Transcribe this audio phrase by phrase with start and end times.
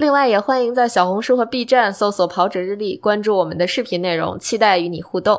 [0.00, 5.38] 另外，也欢迎在小红书和 B 站搜索“跑者日历”，关注我们的视频内容，期待与你互动。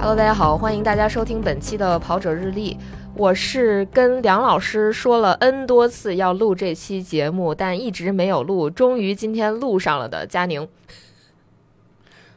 [0.00, 2.74] Hello，大家好，欢迎大家收听本期的《跑者日历》。
[3.14, 10.66] 我是跟梁老师说了 N 多次要录这期节目，但一直没有录，终于今天录上了的佳宁。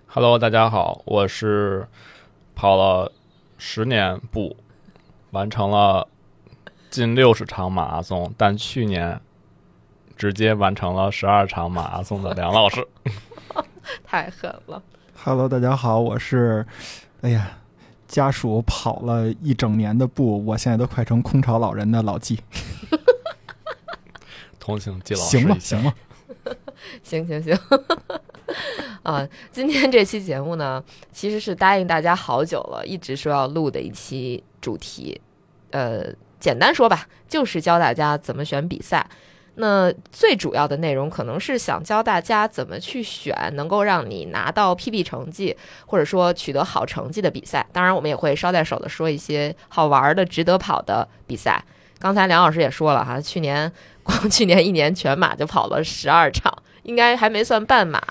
[0.05, 1.87] Hello，大家好，我是。
[2.55, 3.11] 跑了
[3.57, 4.55] 十年步，
[5.31, 6.07] 完成了
[6.89, 9.19] 近六十场马拉松，但去年
[10.15, 12.87] 直接完成了十二场马拉松的梁老师，
[14.03, 14.81] 太狠了。
[15.15, 16.65] Hello，大家好，我是，
[17.21, 17.57] 哎呀，
[18.07, 22.39] 家属跑了一整年的步，我现在都快成空巢老人的老纪。
[24.59, 25.57] 同情季老师，行吗？
[25.59, 25.93] 行吗？
[27.03, 27.57] 行 行行。
[29.03, 35.19] 啊，今天这期节目呢，其实是答应大家好久了，一直说要录的一期主题。
[35.71, 36.03] 呃，
[36.39, 39.07] 简单说吧，就是教大家怎么选比赛。
[39.55, 47.65] 那最主要的内容可能是想教大家怎么去选能够让你拿到 PB 成绩，或者说取得好成绩的比赛。
[47.71, 51.63] 当然，我们也会捎带手的说一些好玩的、值得跑的比赛。
[51.99, 58.01] 刚才梁老师也说了哈，去年光去年一年全马就跑了十二场，应该还没算半马。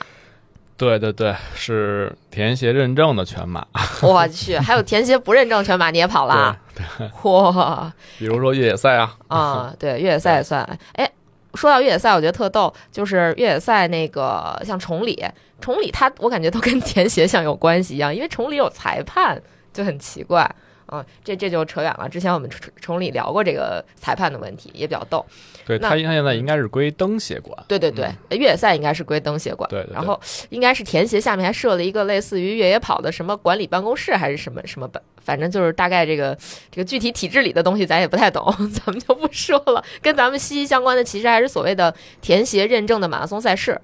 [0.76, 3.64] 对对对，是田协认证的全马。
[4.02, 6.56] 我去，还有田协不认证全马你也跑了？
[6.74, 7.92] 对， 哇！
[8.18, 9.16] 比如说越野赛啊。
[9.28, 10.66] 啊，对，越野赛也算。
[10.94, 11.08] 哎，
[11.54, 15.24] 说到越野赛，我觉得特逗，就是越野赛那个像崇礼，
[15.60, 19.40] 崇礼它我感觉都跟田协像有关系一样，因为崇礼有裁判，
[19.72, 20.50] 就很奇怪。
[20.92, 22.06] 啊，这这就扯远了。
[22.06, 25.24] 之前我们崇崇礼聊过这个裁判的问题，也比较逗。
[25.64, 27.58] 对他，他现在应该是归灯协管。
[27.66, 29.66] 对对对，越野赛应该是归灯协管。
[29.70, 30.20] 对，然后
[30.50, 36.36] 应该是田协下面还设了一个类似于越野跑的什么管理办公室，还是什么什么办，反正就是大概这个
[36.70, 39.82] 这个具体体制里的东西咱也不太懂， 咱们就不说了。
[40.02, 43.80] 跟咱们息息相关的，其实还是所谓的田协认证的马拉松赛事。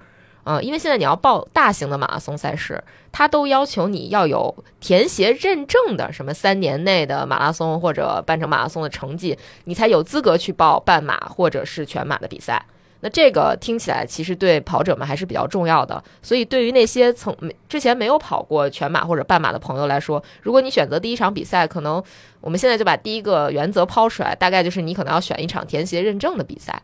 [0.51, 12.65] 嗯，因为现在你要报大型的马拉松赛事，它都要求你要有田协认证的什么三年内的马拉松或者半程马拉松的成绩，你才有资格去报半马或者是全马的比赛。
[13.01, 16.03] 那这个听起来其实对跑者们还是比较重要的。
[16.23, 22.03] 所以对于那些曾没之前没有跑过全马或者半马的朋友来说，如果你选择第一场比赛，可能
[22.41, 26.81] 我们现在就把第一个原则抛出来，大概就是你可能要选一场田协认证的比赛。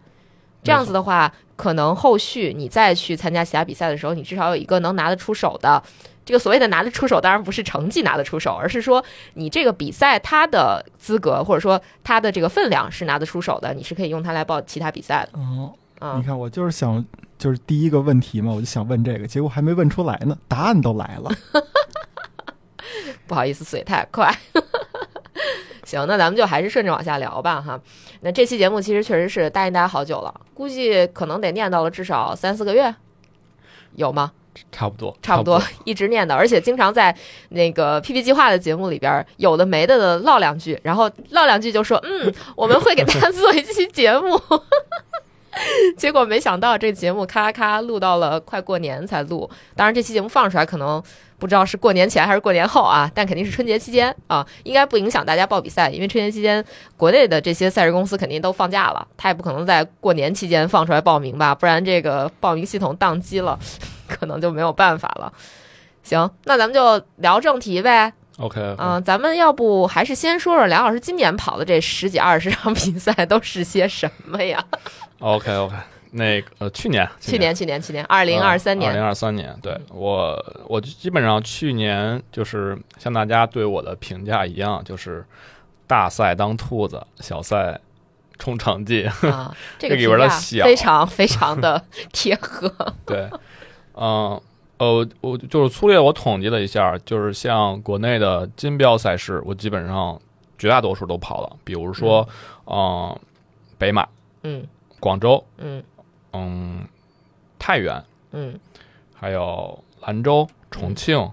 [0.63, 5.81] 这样子的话，可能后续你再去参加其他比赛的时候，你至少有一个能拿得出手的。
[6.25, 9.03] 这个所谓的拿得出手，当然不是成绩拿得出手，而是说
[9.35, 15.39] 你这个比赛它的资格或者说它的这个分量是拿得出手的，你是可以用它来报其他比赛的。
[15.39, 15.71] 哦，
[16.17, 17.05] 你看我就是想，
[17.37, 21.31] 就是第一个问题嘛，我就想问这个，结果还没问出来呢，答案都来了。
[23.27, 24.35] 不好意思，嘴太快。
[25.95, 27.79] 行，那咱们就还是顺着往下聊吧，哈。
[28.21, 32.93] 那这期节目其实确实是答应大家好久了，估计可能得念叨了至少三四个月，
[33.93, 34.33] 有吗？
[34.71, 37.15] 差不多，差不多，一直念叨，而且经常在
[37.49, 44.39] 那个 PP 计划的节目里边，有的没的的唠两句，然后唠两句就说，嗯，我们会给大家 做一期节目。
[45.97, 51.01] 结果没想到这节目咔咔录到了快过年才录，当然这期节目放出来可能。
[51.37, 56.63] 不知道是过年前还是过年后啊，但肯定是春节期间啊，应该不影响大家报比赛，因为春节期间
[56.95, 63.59] 国内的这些赛事公司肯定都放假了，他也不可能在过年期间放出来报名吧，不然这个报名系统宕机了，
[64.07, 65.31] 可能就没有办法了。
[66.03, 68.13] 行，那咱们就聊正题呗。
[68.37, 74.63] OK，嗯，咱们要不还是先说说梁老师今年跑的这十几二十场比赛都是些什么呀
[75.19, 75.75] ？OK，OK。
[76.11, 80.33] 那个呃，去年，去年，去年，去年，二零二三年，二零二三年，对我，
[80.65, 85.25] 我基本上去年就是像大家对我的评价一样，就是
[85.85, 87.77] 大赛当兔子，小赛
[88.39, 91.83] 冲成绩啊， 这个里边的小非常非常的
[92.13, 92.73] 贴合。
[93.05, 93.29] 对，
[93.95, 94.39] 嗯，
[94.77, 100.17] 呃，我就是粗略我统计了一下，就是像国内的金标赛事，我基本上
[100.57, 102.25] 绝大多数都跑了，比如说，
[102.67, 103.19] 嗯，
[103.77, 104.07] 北马，
[104.43, 104.65] 嗯，
[105.05, 105.83] 广州，嗯。
[106.33, 106.83] 嗯，
[107.59, 108.59] 太原，嗯，
[109.13, 111.31] 还有兰州、重庆、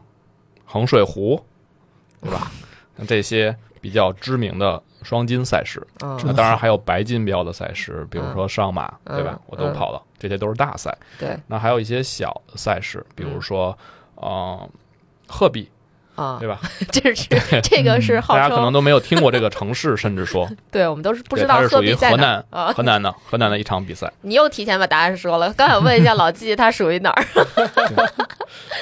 [0.66, 1.42] 衡水湖，
[2.20, 2.52] 对吧？
[2.96, 5.84] 那这些比较知名的双金赛事。
[6.02, 9.40] 嗯那当然还有白金标的赛事，比如说上马，嗯对吧？
[9.46, 10.94] 我都跑了，这些都是大赛。
[11.18, 13.76] 对那还有一些小的赛事，比如说，
[14.16, 14.68] 呃，
[15.26, 15.68] 鹤壁，
[16.14, 16.36] 啊。
[16.38, 16.58] 对，吧？
[16.92, 17.28] 这是
[17.62, 22.72] 这个是号大家可能，都没有听过这个城市， 甚至说，对我们都是不知，道它是属于鹤壁在河南啊。
[22.72, 24.10] 河南的河南的一场比赛。
[24.22, 27.24] 你又提前把答案说了，刚想问一下老季，他属于哪儿？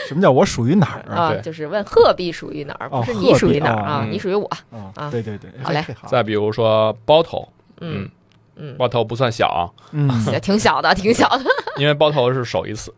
[0.09, 1.35] 什么叫我属于哪儿啊？
[1.43, 4.01] 就是问鹤壁属于哪儿，哦不是你属于哪儿啊？
[4.05, 5.11] 嗯你属于我，啊啊。
[5.11, 7.49] 对对对，好嘞，再比如说包头，
[7.81, 8.09] 嗯
[8.61, 11.45] 嗯，嗯，包头不算小啊，嗯， 也挺小的，挺小的。
[11.79, 12.93] 因为包头是首一次，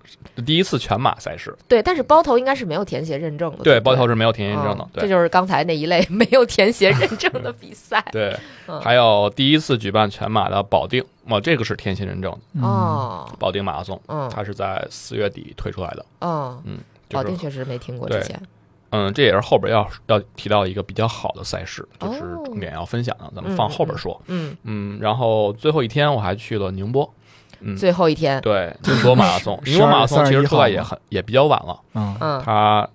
[0.44, 3.58] 第一次全马赛事，对，但是包头应该是没有填写认证的。
[3.58, 5.08] 对，对，包头是没有田径证的嗯，这。
[5.08, 8.04] 就是刚才那一类没有填写认证的比赛。
[8.10, 8.36] 对，
[8.66, 8.80] 嗯。
[8.80, 12.38] 还有第一次举办全马的保定，哦，这个是天信认证的。
[12.54, 14.28] 嗯，哦，保定马拉松，嗯。
[14.34, 16.60] 它是在四月底推出来的，哦。
[16.64, 18.40] 嗯，就是保定确实没听过之前。
[18.92, 24.20] 嗯，这也是后边要要提到一个比较好的赛事，就是哦重点要分享的，咱们放后边说。
[24.26, 27.12] 嗯，嗯，然后最后一天我还去了宁波，
[27.60, 32.88] 嗯，最后一天，对，宁波马拉松， 宁波马拉松其实出来也很也比较晚了，嗯嗯它，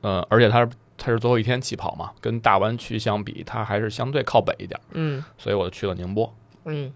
[0.00, 0.68] 呃，而且它是
[0.98, 6.34] 它是最后一天起跑嘛，跟大湾区相比，它还是相对靠北一点，嗯所以我就去了宁波，
[6.64, 6.90] 嗯，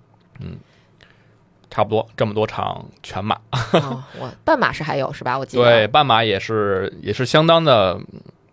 [1.71, 3.37] 差不多这么多场全马，
[3.73, 5.39] 哦，我半马是还有是吧？
[5.39, 5.63] 我记得。
[5.63, 8.01] 对，半马也是也是相当的，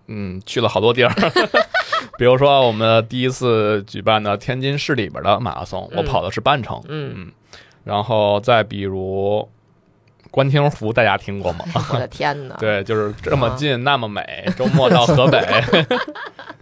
[0.08, 1.12] 嗯，去了好多地儿，
[2.18, 7.32] 比如说我们第一次举办的天津市里边的马拉松，我嗯跑的是半程，嗯，嗯，
[7.84, 9.48] 然后再比如
[10.32, 11.66] 官厅湖，大家听过吗？
[11.94, 12.56] 我的天哪！
[12.60, 15.42] 对，就是这么啊近，那么美，周末到河北，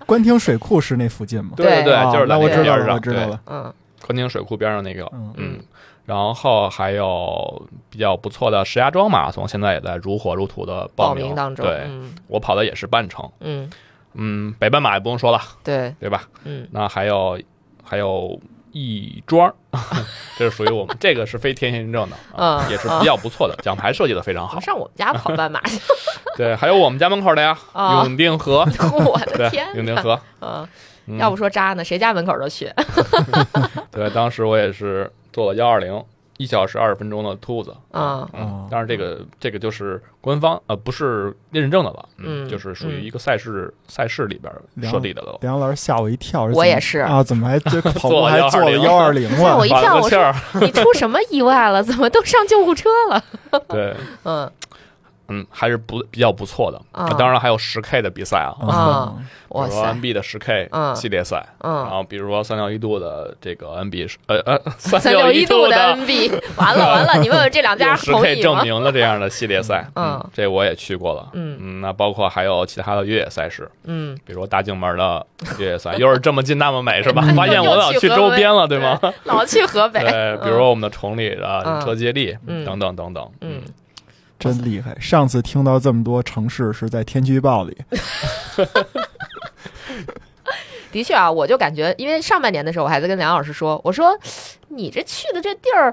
[0.06, 1.52] 官厅水库是那附近吗？
[1.58, 3.42] 对对对就是在那我知道了，边，对，我知道了。
[3.48, 3.74] 嗯。
[4.06, 5.34] 官厅水库边上那个，嗯。
[5.38, 5.60] 嗯，
[6.06, 11.34] 然后还有比较不错的石家庄马拉松，现在也在如火如荼的报名。
[11.34, 12.14] 当中，对嗯。
[12.28, 13.70] 我跑的也是半程，嗯，
[14.14, 16.24] 嗯，北半马也不用说了，对，对吧？
[16.44, 16.68] 嗯。
[16.72, 17.40] 那还有
[17.84, 18.40] 还有
[18.72, 19.54] 亦庄，
[20.38, 24.60] 这是属于我们这个是非天线认证的， 啊嗯也是比较不错的，奖牌设计的非常好。
[24.60, 25.62] 上我们家跑半马。
[25.62, 25.80] 去，
[26.36, 28.04] 对，还有我们家门口的呀，啊。
[28.04, 29.68] 永定河，我的，天！
[29.76, 30.20] 永定河。
[30.42, 30.68] 嗯，
[31.06, 31.18] 嗯。
[31.18, 32.70] 要不说渣呢，谁家门口都去。
[33.92, 36.02] 对，当时我也是做了幺二零，
[36.38, 37.76] 一小时二十分钟的兔子。
[37.92, 44.52] 啊嗯，当然这个这个就是官方呃不是认证的了，嗯就是属于一个赛事赛事里边
[44.92, 45.38] 设立的了。
[45.42, 49.66] 梁老师吓我一跳，我也是啊，怎么还这跑步 还做了幺二零吓我？
[49.66, 51.84] 一跳我缓了个气儿，你出什么意外了？
[51.84, 53.24] 怎么都上救护车了？
[53.70, 54.50] 对，嗯
[55.40, 56.80] 嗯，还是不比较不错的。
[56.92, 59.14] 啊当然还有十 K 的比赛啊，啊
[59.50, 68.42] 如说，NB 的十 K 嗯系列赛，然嗯，后比如说三六一度的这个 NB 是呃呃 三六六一度的 NB，完了完了，你问问这两家用十同 K？
[68.42, 71.30] 证明了这样的系列赛，嗯这我也去过了。
[71.34, 75.26] 嗯嗯，那包括还有其他的越野赛事，嗯，比如大静门的
[75.60, 77.24] 越野赛，又是这么近那么美，是吧？
[77.30, 79.00] 嗯发现我老去周边了，对吗？
[79.26, 83.62] 老去河北，对，比如说我们的崇礼的嗯车接力嗯等等等等，嗯，
[84.44, 84.96] 真厉害！
[85.00, 87.78] 上次听到这么多城市是在天气预报里，
[90.92, 94.16] 的确啊，我就感觉，因为上半年的时候，我还在跟梁老师说，我说
[94.68, 95.92] 你这去的这地儿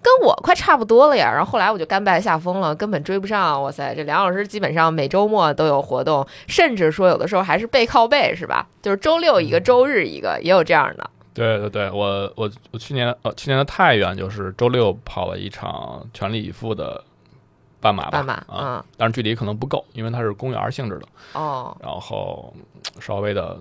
[0.00, 1.30] 跟我快差不多了呀。
[1.30, 3.62] 然后后来我就甘拜下风了，根本追不上。
[3.62, 8.66] 哇塞，这梁老师基本上每周末都有活动，甚至说有的时候还是背靠背，是吧？
[8.80, 11.10] 就是周六一个，周日一个，也有这样的。
[11.34, 17.04] 对对对，我我我去年呃去年的太原就是周六跑了一场全力以赴的
[17.80, 23.58] 半马吧，半马，啊，嗯，但是距离可能不够，因为它是公园性质的，哦，然后嗯稍微的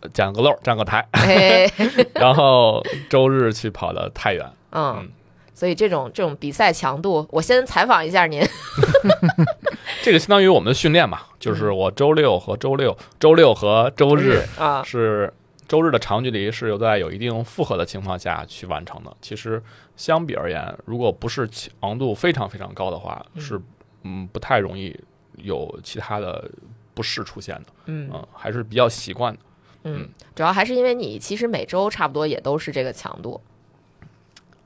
[0.00, 1.70] 呃捡个漏儿，站个台， 嘿，
[2.14, 4.96] 然后周日去跑的太原，嗯。
[4.98, 5.08] 嗯，
[5.54, 8.40] 所以这种这种比赛强度，我先采访一下您。
[10.02, 15.32] 这个相当于我们的训练嘛，就是我周六和周六，周六和周日啊，是
[15.68, 19.16] 周日的长距离是有在有一定负荷的情况下去完成的。
[19.20, 19.62] 其实
[19.96, 23.60] 相比而言，如果不是强度非常非常高的话，嗯是
[24.02, 24.98] 嗯不太容易
[25.36, 26.50] 有其他的
[26.94, 29.40] 不适出现的，嗯嗯，还是比较习惯的。
[29.84, 33.40] 嗯，主要还是因为你其实每周差不多也都是这个强度。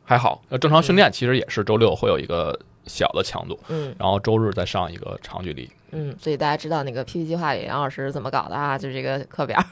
[0.04, 5.68] 还好，呃，正常训练其实也是周六会有一个小的强度，嗯然后周日再上一个长距离。
[5.94, 8.78] 嗯，所以大家知道那个 PPT 计划里杨老师是怎么搞的啊？
[8.78, 9.62] 就是这个课表。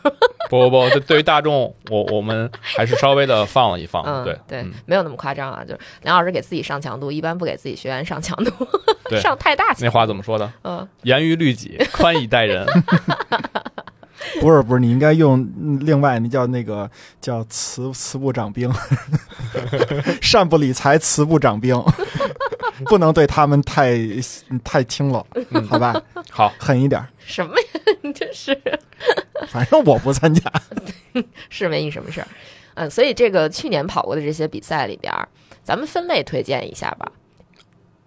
[0.50, 5.64] 不 不不，对对于大众，我我们还是稍微的放了一放，嗯，对对嗯，没有那么夸张啊。
[5.64, 8.52] 就是梁老师给自己上强度，一般不给自己学员上强度，
[9.08, 9.84] 对上太大强度。
[9.86, 10.52] 那话怎么说的？
[10.64, 12.66] 嗯，严于律己，宽以待人。
[14.40, 16.88] 不是不是，你应该用嗯另外那叫那个
[17.20, 18.70] 叫慈慈不长兵，
[20.20, 21.74] 善不理财，慈不长兵，
[22.86, 23.98] 不能对他们太
[24.64, 26.00] 太轻了，嗯好吧，
[26.30, 27.02] 好，狠一点。
[27.18, 27.80] 什么呀？
[28.02, 28.58] 你这是
[29.48, 30.50] 反正我不参加。
[31.48, 32.28] 是没你什么事儿。
[32.74, 35.28] 嗯，所以这个去年跑过的这些比赛里边儿，
[35.62, 37.10] 咱们分类推荐一下吧。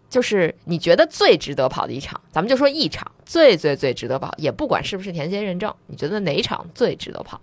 [0.09, 7.41] 就是你觉得最值得跑的一场，咱们就说一场最最最值得跑，也不管是不是田间认证，你觉得哪一场最值得跑？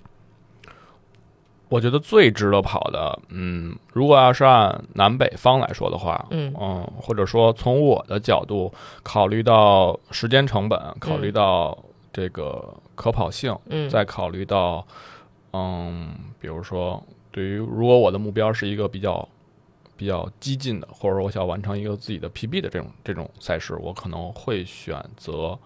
[1.71, 6.53] 我觉得最值得跑的，嗯，如果要是按南北方来说的话，嗯
[7.01, 8.71] 或者说从我的角度
[9.03, 11.79] 考虑到时间成本，考虑到
[12.13, 14.85] 这个可跑性，嗯再考虑到，
[15.53, 17.01] 嗯，比如说
[17.31, 19.27] 对于如果我的目标是一个比较
[19.97, 25.57] 比较激进的，或者说我想完成一个自己的 PB 的这种这种赛事，我可能会选择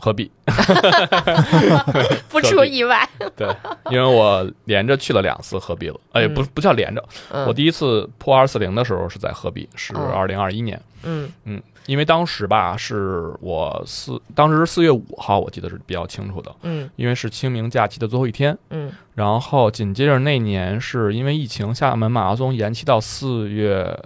[0.00, 0.30] 戈壁。
[2.28, 3.48] 不出意外，对，
[3.90, 7.46] 因为我连着去了两次鹤壁了，哎，不不叫连着，嗯。
[7.46, 11.30] 我第一次破二四零的时候是在鹤壁，是哦二零二一年，嗯。
[11.44, 16.88] 嗯，因为当时吧是我四，当时四月五号，我记得是比较清楚的，嗯。
[16.96, 18.90] 因为是清明假期的最后一天，嗯。
[19.14, 23.98] 然后紧接着那年是因为疫情，厦门马拉松延期到四月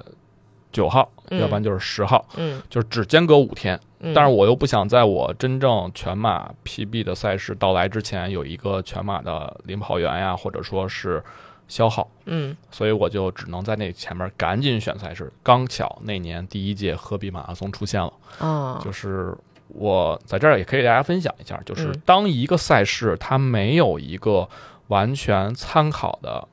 [0.72, 1.40] 九号，嗯。
[1.40, 2.60] 要不然就是十号，嗯。
[2.68, 3.78] 就是只间隔五天。
[4.00, 11.22] 嗯，但是我又不想在我真正全马 PB 的赛事到来之前有一个全马的领跑员呀，或者说是
[11.68, 12.56] 消耗，嗯。
[12.70, 15.32] 所以我就只能在那前面赶紧选赛事。
[15.42, 19.32] 刚巧那年第一届鹤壁马拉松出现了，啊，就是
[19.68, 22.02] 我在这儿也可以给大家分享一下，就是嗯。
[22.04, 24.48] 当一个赛事它没有一个
[24.88, 26.46] 完全参考的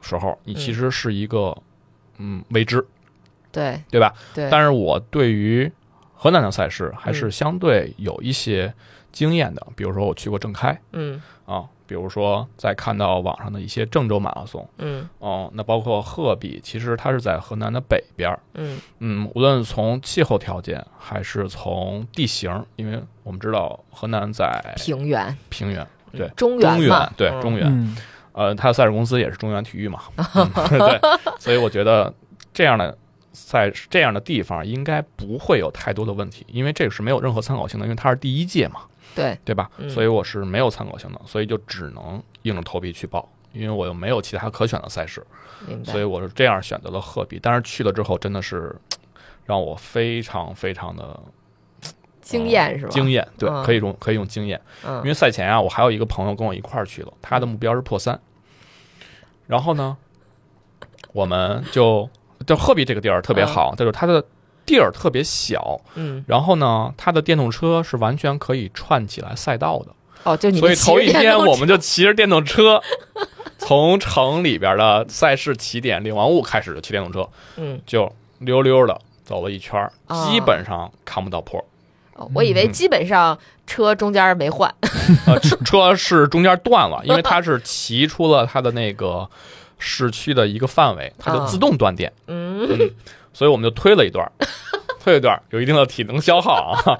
[0.00, 1.56] 时候，你其实是一个
[2.18, 2.86] 嗯未知，
[3.52, 3.80] 对。
[3.90, 4.14] 对吧？
[4.34, 5.70] 对，但是我对于
[6.14, 8.72] 河南的赛事还是嗯相对有一些
[9.12, 11.20] 经验的，比如说我去过郑开嗯。
[11.46, 15.08] 啊，比如说在看到网上的一些郑州马拉松，嗯。
[15.18, 18.78] 哦、那包括鹤壁，其实它是在河南的北边儿，嗯。
[19.00, 25.36] 嗯，无论从气候条件还是从地形，因为我们知道河南在平原。
[25.48, 26.28] 平原，对。
[26.36, 27.40] 中中原，对嗯。
[27.40, 27.96] 中原，嗯，
[28.30, 31.00] 呃，它的赛事公司也是中原体育嘛，嗯、 对，
[31.40, 32.14] 所以我觉得
[32.54, 32.96] 这样的
[33.32, 38.82] 赛这样的地方应该不会有太多的问题，因为这个是没有任何参考性的，因为它是第一届嘛，
[39.14, 39.70] 对，对吧？
[39.78, 45.24] 嗯所以我是没有参考性的，所以就只能硬着头皮去报，因为我又没有其他可选的赛事，
[45.84, 46.04] 所以。
[46.04, 47.38] 我是这样选择了鹤壁。
[47.40, 48.74] 但是去了之后，真的是
[49.44, 51.20] 让我非常非常的
[52.20, 52.90] 惊艳是吧？
[52.90, 54.60] 惊艳，对，嗯可以用可以用惊艳。
[54.82, 58.18] 因嗯为赛前啊，我还有一个朋友跟我一块儿去了，他的目标是破三。
[59.46, 59.96] 然后呢，
[61.12, 62.08] 我们就
[62.46, 64.24] 就鹤壁这个地儿特别好，就是它的
[64.66, 69.92] 地儿特别小，嗯然后呢，它的电动车是完全可以串起来赛道的，
[70.24, 72.80] 哦，就你所以头一天我们就骑着电动车。
[73.62, 81.60] 从城里边的赛事起点领完物开始，就骑电动车，嗯，就溜溜的走了一圈基本上看不到坡。
[82.14, 84.74] 哦我以为嗯基本上车中间没换，
[85.26, 89.28] 呃，车车是中间断了，因为它是骑出了它的那个
[89.80, 92.68] 市区的一个范围，它就自动断电，嗯。
[92.70, 92.90] 嗯，
[93.32, 94.30] 所以我们就推了一段儿，
[95.02, 96.96] 推了一段儿，有一定的体能消耗啊，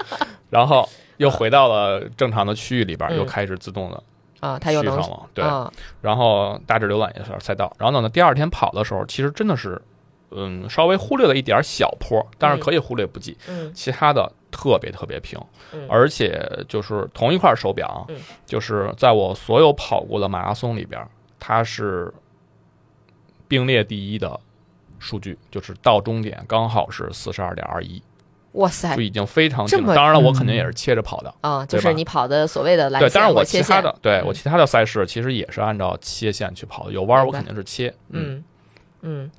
[0.50, 4.02] 然后又回到了正常的区域里边又开始自动的
[4.40, 5.70] 啊，它又上了，对，啊。
[6.00, 9.80] 然后大致浏览一下赛道，然后呢，第二天跑的时候，其实真的是。
[10.32, 13.36] 嗯，稍微忽略了一点儿小坡，但是可以忽略不计。
[13.48, 13.68] 嗯。
[13.74, 15.36] 其他的特别特别平，
[15.72, 15.84] 嗯。
[15.88, 18.16] 而且就是同一块手表，嗯。
[18.46, 21.04] 就是在我所有跑过的马拉松里边，
[21.40, 22.14] 它是
[23.50, 24.38] 并列第一的
[25.00, 28.00] 数据，就是到终点刚好是四十二点二一，
[28.52, 29.92] 哇塞就已经非常近了。
[29.92, 33.08] 当然了，我嗯肯定也是切着跑的，啊，就是你跑的所谓的蓝对。
[33.08, 38.44] 线当然我其他的，对嗯我其他的赛事其实也是按照切线去跑的，有弯儿我肯定是切，嗯，
[39.02, 39.30] 嗯嗯，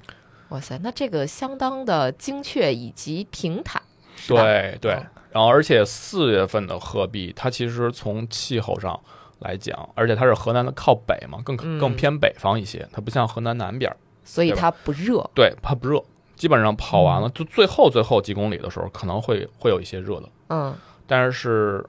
[0.50, 3.82] 哇塞，那这个相当的精确以及平坦，
[4.28, 5.06] 对对哦。
[5.32, 9.00] 然后而且四月份的鹤壁，它其实从气候上。
[9.42, 11.78] 来讲，而且它是河南的靠北嘛，更嗯。
[11.78, 15.30] 更偏北方一些，它不像河南南边儿，所以它不热。
[15.36, 16.04] 对，它不热，
[16.36, 17.32] 基本上跑完了，嗯。
[17.34, 20.74] 就最后最后几公里的时候，可能会会有一些热的，嗯。
[21.06, 21.86] 但是是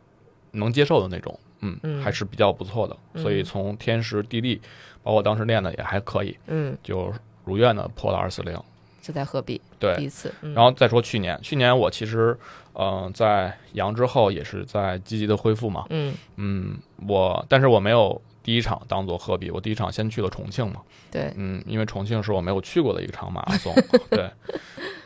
[0.50, 2.02] 能接受的那种，嗯，嗯。
[2.02, 2.97] 还是比较不错的。
[3.14, 3.23] 嗯。
[3.23, 4.61] 所以从天时地利，
[5.02, 7.12] 包括当时练的也还可以，嗯，就
[7.44, 8.59] 如愿的破了二四零。
[9.02, 10.32] 就在鹤壁第对，一次。
[10.40, 12.35] 嗯然后再说去年，去年我其实，
[12.75, 20.80] 嗯、在阳之后也是在积极的恢复嘛，嗯嗯，我但是我没有第一场当做鹤壁，我第一场先去了重庆嘛，
[21.11, 23.75] 对，嗯，因为重庆是我没有去过的一场马拉松，
[24.09, 24.30] 对。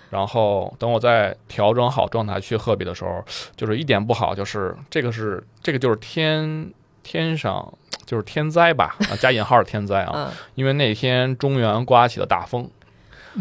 [0.08, 3.24] 然后等我再调整好状态去鹤壁的时候，
[3.56, 6.72] 就是一点不好，就是这个是这个就是天
[7.02, 12.70] 天上就是天灾吧，啊加引号的天灾啊，嗯因为那天中原刮起了大风，嗯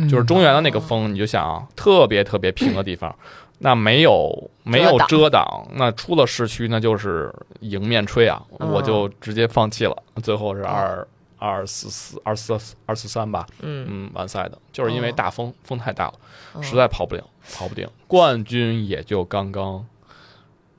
[0.09, 3.15] 就是中原的那个风，你就想啊，特别特别平的地方，
[3.59, 10.03] 那没有没有遮挡，那出了市区那就是迎面吹啊，嗯我就直接放弃了。
[10.21, 16.13] 最后是二二四四二四二四三吧，嗯，嗯，完赛的，就是因为哦大风，风太大了，
[16.55, 17.23] 嗯实在跑不了，
[17.53, 17.87] 跑不定。
[18.07, 19.85] 冠军也就刚刚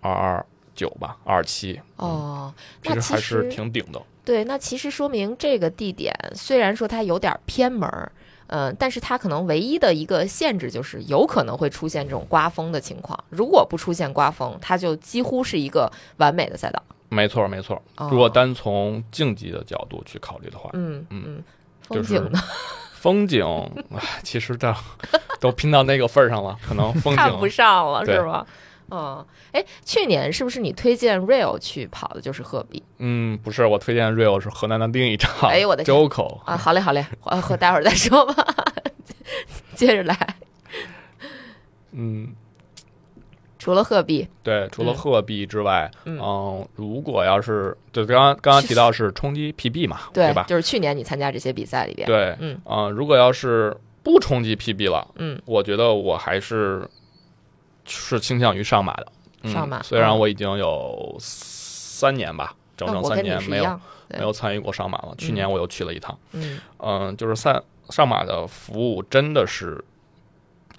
[0.01, 4.03] 二二九吧，二七，哦，其那其实还是实挺顶的。
[4.25, 7.89] 对，那其实说明这个地点虽然说它有点偏门
[8.49, 13.19] 儿，嗯、但是它可能唯一的一个限制就是有可能会出现这种刮风的情况。
[13.31, 16.83] 如果不出现刮风，它就几乎是一个完美的赛道。
[17.09, 17.81] 没错，没错。
[17.97, 21.45] 哦如果单从竞技的角度去考虑的话，嗯嗯嗯，
[21.89, 22.39] 就是风景呢、
[22.99, 23.47] 风景，
[23.95, 24.75] 唉其实这
[25.41, 28.47] 都拼到那个份儿上了，可能风看不上了是吧？
[28.91, 36.41] 嗯，哎，去年是不是你推荐 Rail 去跑的就是鹤壁嗯，不是，我推荐 Real 是河南的另一场，哎呦我的天周口。
[36.45, 36.57] 啊？
[36.57, 38.47] 好嘞，好嘞，呃，和待会儿再说吧，
[39.75, 40.17] 接着来。
[41.93, 42.29] 嗯，
[43.59, 44.95] 除了鹤壁，对，除了嗯。
[44.95, 46.19] 鹤壁之外，嗯。
[46.21, 50.45] 嗯，如果要是就刚刚刚刚提到是冲击 PB 嘛，对吧？
[50.47, 52.61] 就是去年你参加这些比赛里边，对，嗯。
[52.65, 55.41] 啊、如果要是不冲击 PB 了，嗯。
[55.47, 56.87] 我觉得我还是
[57.87, 59.07] 是倾向于上马的。
[59.43, 65.15] 嗯、上马虽然嗯我已经有三年吧，整整三年没有没有参与过上马了。
[65.17, 69.83] 去年我又去了一趟，嗯嗯、就是上上马的服务真的是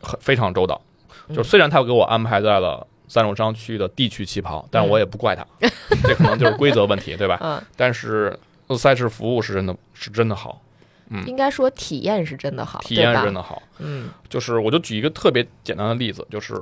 [0.01, 0.81] 很非常周到。
[1.29, 5.45] 嗯就虽然他给我安排在了赞助商区的地区旗袍，但我也不怪他，
[6.03, 7.37] 这可能就是规则问题，对吧？
[7.41, 8.37] 嗯，但是
[8.77, 10.61] 赛事服务是真的是真的好，
[11.09, 13.61] 嗯应该说体验是真的好，体验是真的好。
[13.79, 16.53] 嗯就是我就举一个特别简单的例子，就是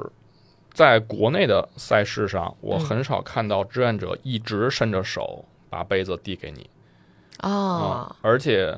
[0.75, 6.69] 在国内的赛事上，我嗯很少看到志愿者一直伸着手把杯子递给你。
[7.41, 8.05] 哦。
[8.09, 8.77] 嗯，而且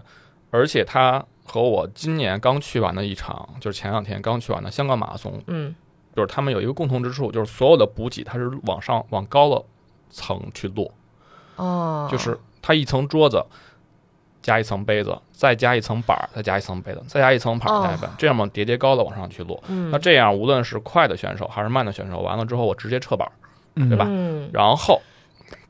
[0.51, 5.75] 而且他和我今年刚去完的一场，就是前两天刚去完的香港马拉松，嗯。
[6.15, 9.63] 就是他们有一个共同之处，就是所有的补给它是往上往高了
[10.09, 10.91] 层去落，
[11.57, 13.43] 哦，就是它一层桌子。
[14.47, 19.61] 加一层杯子，再加一层板儿，再加一层杯子，再加一层板儿，哦加一板，这样嘛叠叠高的往上去落。
[19.67, 25.01] 嗯那这样，无论是快的选手还是慢的选手，完了之后我直接撤板，儿对吧嗯然后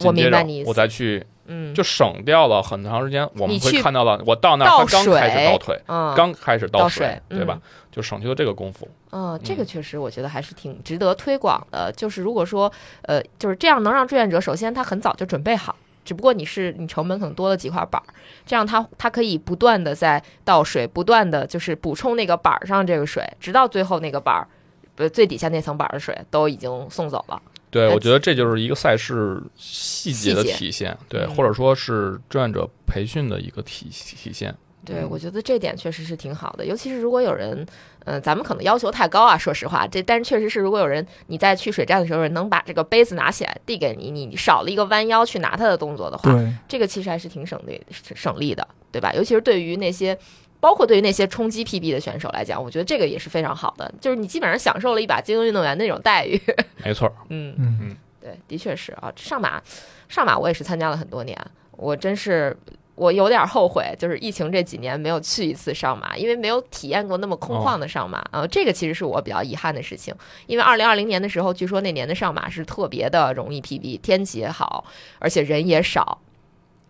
[0.02, 3.28] 我紧接着明白你意思我再去，嗯就省掉了很长时间。
[3.40, 7.60] 我们会看到了，我到那儿刚开始倒腿，嗯刚开始倒倒水嗯对吧？
[7.92, 8.88] 就省去了这个功夫。
[9.12, 11.92] 嗯，这嗯个确实我觉得还是挺值得推广的。
[11.94, 15.76] 就是如果说呃，就是这样能让志愿者首先他很早就准备好，
[16.08, 18.08] 只不过你是你成本可能多了几块板儿，
[18.46, 24.48] 这样它它可以不断的在倒水，不断的就是补充那个板儿上这个水，直到最后那个板儿。
[24.96, 27.40] 呃，最底下那层板儿的水都已经送走了。
[27.70, 34.56] 对，呃我觉得这就是一个赛事细节的体现，对，嗯或者说是志愿者培训的一个体体现。
[34.88, 37.66] 对，嗯我觉得这点确实是挺好的，尤其是如果有人，
[38.06, 49.12] 嗯、咱们可能要求太高啊，说实话，这但是确实是，如果有人你在去水站的时候，能把这个杯子拿起来递给你，你少了一个弯腰去拿它的动作的话，对，这个其实还是挺省力省力的，对吧？
[49.14, 50.18] 尤其是对于那些。
[50.60, 56.42] 包括对于那些冲击 PB 的选手来讲，我觉得这个也是非常好的，就是你基本上享受了一把精英运动员那种待遇。
[56.84, 59.14] 没错，嗯嗯，嗯对，的确是啊。
[59.16, 59.62] 上马，
[60.10, 61.38] 上马我也是参加了很多年，
[61.74, 62.58] 我真是
[62.98, 70.14] 我有点后悔，就是疫情这几年没有去一次上马，因为没有体验过那么空旷的上马啊、这个其实是我比较遗憾的事情。
[70.48, 74.84] 因为二零二零年的时候，据说那年的上马是特别的容易 PB，天气也好，
[75.20, 76.20] 而且人也少，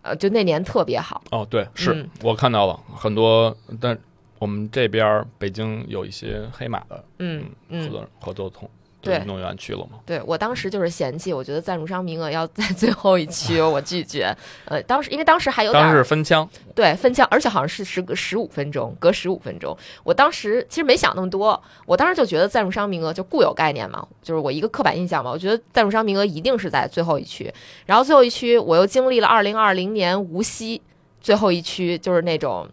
[0.00, 1.22] 呃，就那年特别好。
[1.30, 3.96] 哦，对，是、嗯我看到了很多，但
[4.38, 9.98] 我们这边儿北京有一些黑马的嗯嗯合嗯，作合作同对运动员去了嘛？
[10.04, 14.36] 对我当时就是嫌弃，我觉得赞助商名额要在最后一区， 我拒绝。
[14.64, 19.76] 呃，当时因为当时还有点当儿时分枪，对，分枪，而且好像是时隔十五分钟，隔十五分钟。
[20.02, 27.52] 我当时其实没想那么多，我当时就觉得赞助商名额就固有概念嘛，就是我一个刻板印象嘛，我觉得赞助商名额一定是在最后一区。
[27.86, 30.82] 然后最后一区我又经历了二零二零年无锡
[31.20, 32.68] 最后一区，就是那种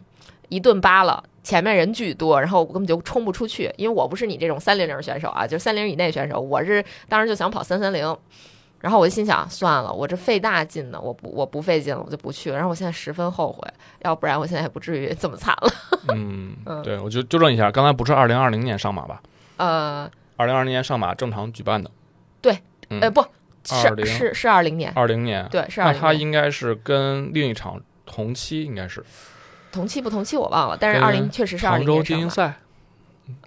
[0.49, 1.23] 一顿扒了。
[1.45, 8.17] 前面人巨多，然后我根本就冲不出去，因为我不是你这种三零零选手啊，就是三零以内选手，我是当时就想跑三三零，
[8.81, 12.55] 然后我就心想，算了，我这费大劲呢，我不我不费劲了，我就不去了。
[12.55, 13.67] 然后我现在十分后悔，
[14.01, 15.69] 要不然我现在也不至于这么惨了。
[16.15, 19.21] 嗯嗯，对，我就纠正一下，刚才不是二零二零年上马吧？
[19.57, 21.89] 呃二零二零年上马正常举办的，
[22.41, 22.57] 对，
[22.89, 23.21] 嗯呃，不
[23.63, 26.01] 是20是是二零年，二零年，对，是二那零年。
[26.01, 29.03] 他应该是跟另一场同期，应该是
[29.75, 32.03] 同期不同期我忘了，但是二零确实是二零年上的。
[32.05, 32.53] 精英赛，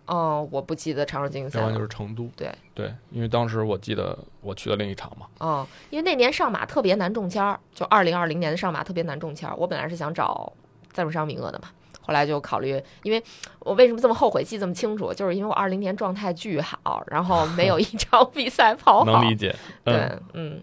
[0.06, 1.82] 哦，我不记得长州精英赛要不然就。
[1.82, 2.30] 是成都。
[2.36, 9.56] 对对，因为当时我记得我去的另一场嘛，哦，因为那年上马特别难中签儿，就二零二零年的上马特别难中签儿。
[9.56, 10.52] 我本来是想找
[10.92, 11.68] 赞助商名额的嘛。
[12.00, 13.22] 后来就考虑，因为
[13.58, 19.04] 我为什么这么后悔，记这么清楚，就是因为我二零年状态巨好，然后没有一场比赛跑好。
[19.12, 19.54] 能理解。
[19.84, 20.62] 嗯，对，嗯，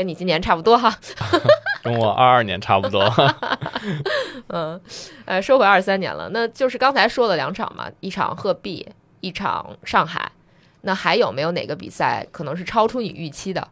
[0.00, 0.96] 跟你今年差不多哈。
[1.84, 3.04] 跟我二二年差不多。
[4.48, 4.80] 嗯，
[5.26, 8.88] 呃，说回二三年了，那就是刚才说了两场嘛，一场鹤壁，
[9.20, 10.32] 一场上海。
[10.80, 13.68] 那还有没有哪个比赛可能是超出你预期的？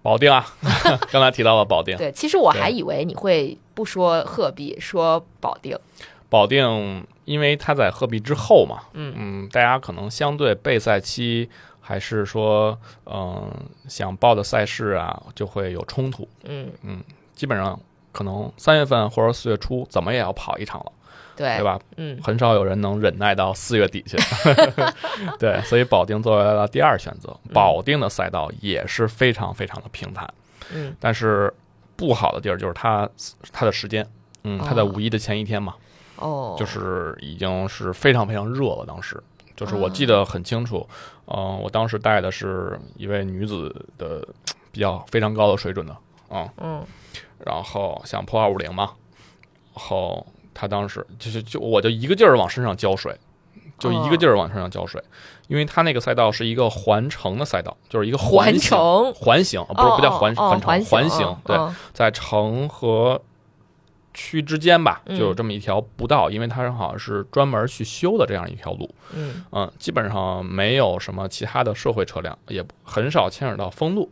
[0.00, 0.46] 保定啊，
[1.12, 1.94] 刚才提到了保定。
[1.98, 5.78] 对，其实我还以为你会不说鹤壁，说保定。
[6.30, 11.50] 保定，因为他在鹤壁之后嘛，嗯嗯，大家可能相对备赛期
[11.90, 13.50] 还是说，嗯、
[13.88, 16.28] 想报的赛事啊，就会有冲突。
[16.44, 17.02] 嗯，
[17.34, 17.76] 基本上
[18.12, 20.92] 可能三月份或者四月初，怎么也要跑一场了，
[21.34, 21.64] 对，对？
[21.64, 21.80] 吧？
[21.96, 24.16] 嗯很少有人能忍耐到四月底去。
[25.36, 27.36] 对，所以保定作为了第二选择。
[27.52, 30.32] 保定的赛道也是非常非常的平坦，
[30.72, 31.52] 嗯但是
[31.96, 33.08] 不好的地儿就是它
[33.50, 34.06] 它的时间，
[34.44, 35.74] 嗯，它在哦五一的前一天嘛，
[36.18, 38.84] 哦，就是已经是非常非常热了。
[38.86, 39.20] 当时
[39.56, 40.86] 就是我记得很清楚，
[41.26, 44.26] 嗯、我当时带的是一位女子的
[44.72, 45.96] 比较非常高的水准的，
[46.28, 46.82] 啊、嗯。
[47.44, 48.90] 然后想破二五零嘛，
[49.74, 53.18] 然后她当时就是就我就一个劲儿往身上浇水，
[53.78, 55.02] 就一个劲儿往身上浇水，
[55.48, 61.74] 因为他那个赛道是一个环城的赛道，就是一个环城环形，不是不叫环哦哦环城环形形，对，嗯。
[61.94, 63.20] 在城和
[64.12, 74.10] 区之间吧，就嗯有这么一条步道，因为它好像是专门去修的这样一条路，嗯嗯，基本上没有什么其他的社会车辆，也很少牵扯到封路，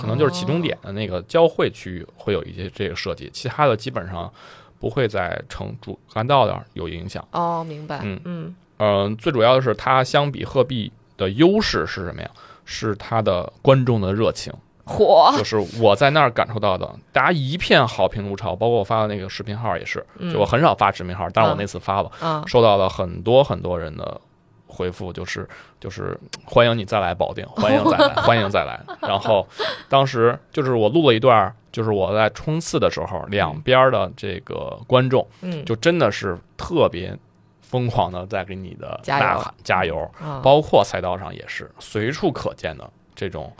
[0.00, 4.30] 可能就是起终点的那个交汇区域会有一些这个设计，其他的基本上
[4.78, 7.26] 不会在城主干道那儿有影响。
[7.32, 8.00] 哦，明白。
[8.02, 12.30] 嗯嗯嗯、最主要的是它相比鹤壁的优势是什么呀？
[12.70, 14.52] 是它的观众的热情，
[14.88, 24.20] 火，就是我在那儿感受到的，大家一片好评如潮，包括我发的那个视频号也是，嗯就我很少发视频号，但是我嗯那次发了，啊收到了很多很多人的
[24.66, 25.48] 回复，就是
[25.78, 28.80] 就是欢迎你再来保定，欢迎再来，欢迎再来。
[29.02, 29.46] 然后
[29.88, 37.16] 当时就是我录了一段，就是我在冲刺的时候，两边的这个观众嗯，就真的是特别
[37.60, 43.52] 疯狂的在给你的呐喊加油，啊包括赛道上也是随处可见的这种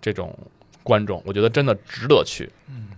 [0.00, 0.36] 这种
[0.82, 2.50] 观众，我觉得真的值得去。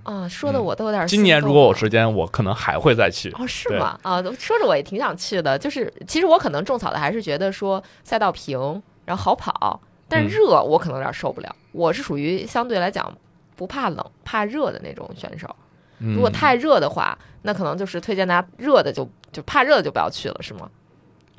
[0.02, 1.04] 啊，说的我都有点。
[1.04, 1.88] 嗯今年如果有时。
[1.90, 3.30] 间，我可能还会再去。
[3.32, 3.98] 哦，是吗？
[4.02, 5.58] 啊，说着我也挺想去的。
[5.58, 11.54] 就是其实我可能种草的还是觉得说赛道平，然后好跑，但热我可能有点受不了。
[11.72, 13.12] 我是属于相对来讲
[13.56, 15.54] 不怕冷、怕热的那种选手。
[15.98, 20.70] 嗯如果太热的话，那可能就是推荐大家热的就就怕热的就不要去了，是吗？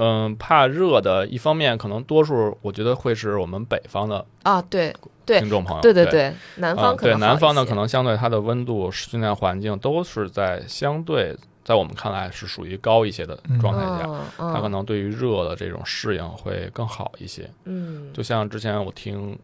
[0.04, 4.92] 嗯，怕热的，一方面可能多数我觉得会是我们北方的啊，对
[5.28, 14.10] 对听众朋友，对对对，南方可能好一南方呢，可能相对它的温度、训练环境都是在相对在我们看来是属于高一些的状态下，
[14.40, 17.48] 它可能对于热的这种适应会更好一些。
[17.66, 19.38] 嗯就像之前我听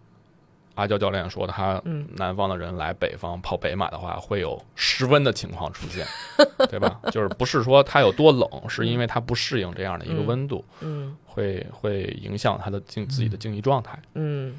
[0.78, 6.06] 阿娇教练说，他嗯南方的人来北方跑北马的话，会有失温的情况出现，
[6.70, 7.02] 对吧？
[7.12, 14.00] 就是不是说他有多冷，是因为他不适应这样的一个温度，嗯会会影响他的竞自己的竞技状态。
[14.14, 14.54] 嗯，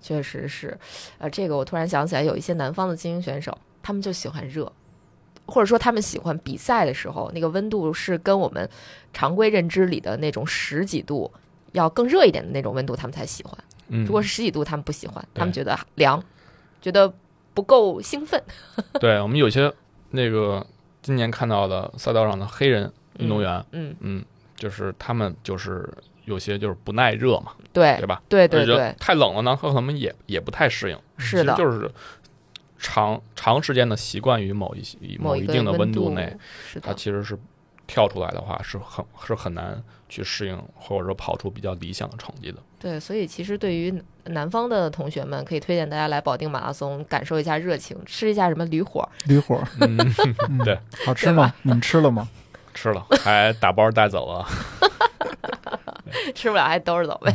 [0.00, 0.76] 确实是。
[1.18, 4.72] 呃，这个我突然想起来，有一些南方的精英选手，他们就喜欢热。
[5.46, 8.68] 或者说，他们喜欢比赛的时候，那个温度是跟我们
[9.14, 11.32] 常规认知里的那种十几度
[11.72, 13.56] 要更热一点的那种温度，他们才喜欢。
[13.88, 16.22] 嗯，如果是十几度，他们不喜欢，他们觉得凉，
[16.80, 17.12] 觉得
[17.54, 18.42] 不够兴奋。
[19.00, 19.72] 对我们有些
[20.10, 20.64] 那个
[21.02, 24.24] 今年看到的赛道上的黑人运动员，嗯，嗯，
[24.56, 25.88] 就是他们就是
[26.24, 28.22] 有些就是不耐热嘛，对对吧？
[28.28, 31.90] 对对对，太冷了呢，他可能也也不太适应，是的就是
[32.78, 37.36] 长长时间的习惯于某一些某一定的温度内，，是的，它其实是
[37.86, 42.58] 跳出来的话是很是很难去适应，或者说跑出比较理想的成绩的。
[42.78, 43.92] 对，所以其实对于
[44.24, 49.96] 南方的同学们，可以推荐大家来保定马拉松，感受一下热情，吃一下什么驴火， 驴火，嗯，
[50.48, 51.52] 嗯对，好吃吗？
[51.62, 52.28] 你们吃了吗？
[52.74, 54.46] 吃了，还打包带走了。
[56.34, 57.34] 吃不了还兜着走呗。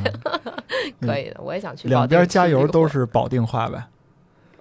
[1.02, 3.84] 可以的，我也想去两边加油都是保定话呗。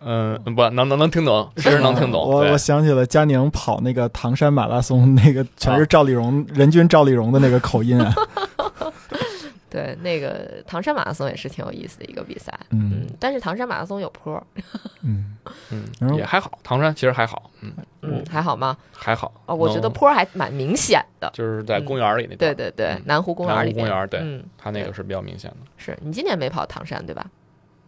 [0.04, 2.20] 嗯，不能能能听懂，其实能听懂。
[2.28, 8.12] 我我想起了佳宁跑那个唐山马拉松， 那个全是赵丽蓉，人均赵丽蓉的那个口音啊。
[9.70, 14.34] 对那个唐山马拉松也是挺有意思的一个比赛，嗯嗯，但是唐山马拉松有坡，
[15.00, 15.34] 嗯，
[15.70, 18.76] 然嗯，后也还好，唐山其实还好，嗯，嗯，还好吗？
[18.94, 19.32] 还好。
[19.46, 21.30] 哦，我觉得坡还蛮明显的。
[21.32, 25.56] 就是在公园里那段，对对对嗯，南湖公园里，南湖公园对嗯，它那个是比较明显的。
[25.78, 27.24] 是你今年没跑唐山对吧？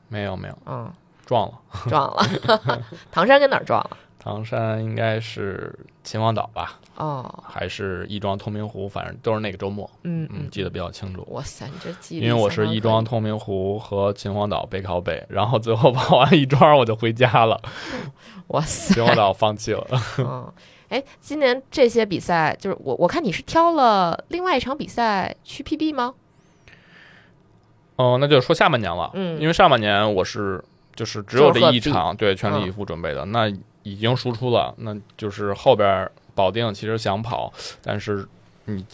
[0.09, 0.91] 没有没有嗯，
[1.27, 1.59] 撞了，
[1.89, 3.97] 撞了， 唐山跟哪儿撞了？
[4.19, 11.27] 唐山应该是秦皇岛吧，哦，还是亦庄、通明湖，反正都是那个周末，嗯嗯，记得比较清楚。
[11.31, 17.61] 哇塞，你这记因为我是亦庄、通明湖和秦皇岛背靠背，然后最后跑完亦庄我就回家了，
[18.49, 19.87] 哇塞，秦皇岛放弃了。
[20.17, 20.51] 嗯，
[20.89, 26.15] 哎，今年这些比赛，就是我我看你是挑了另外一场比赛去 PB 吗？
[27.97, 29.39] 哦，那就说下半年了，嗯。
[29.39, 33.49] 因为上半年我是就是只有这一场对全力以赴准备的，那
[33.83, 37.53] 已经输出了，那就是后边保定其实想跑，
[37.83, 38.27] 但是
[38.65, 38.85] 你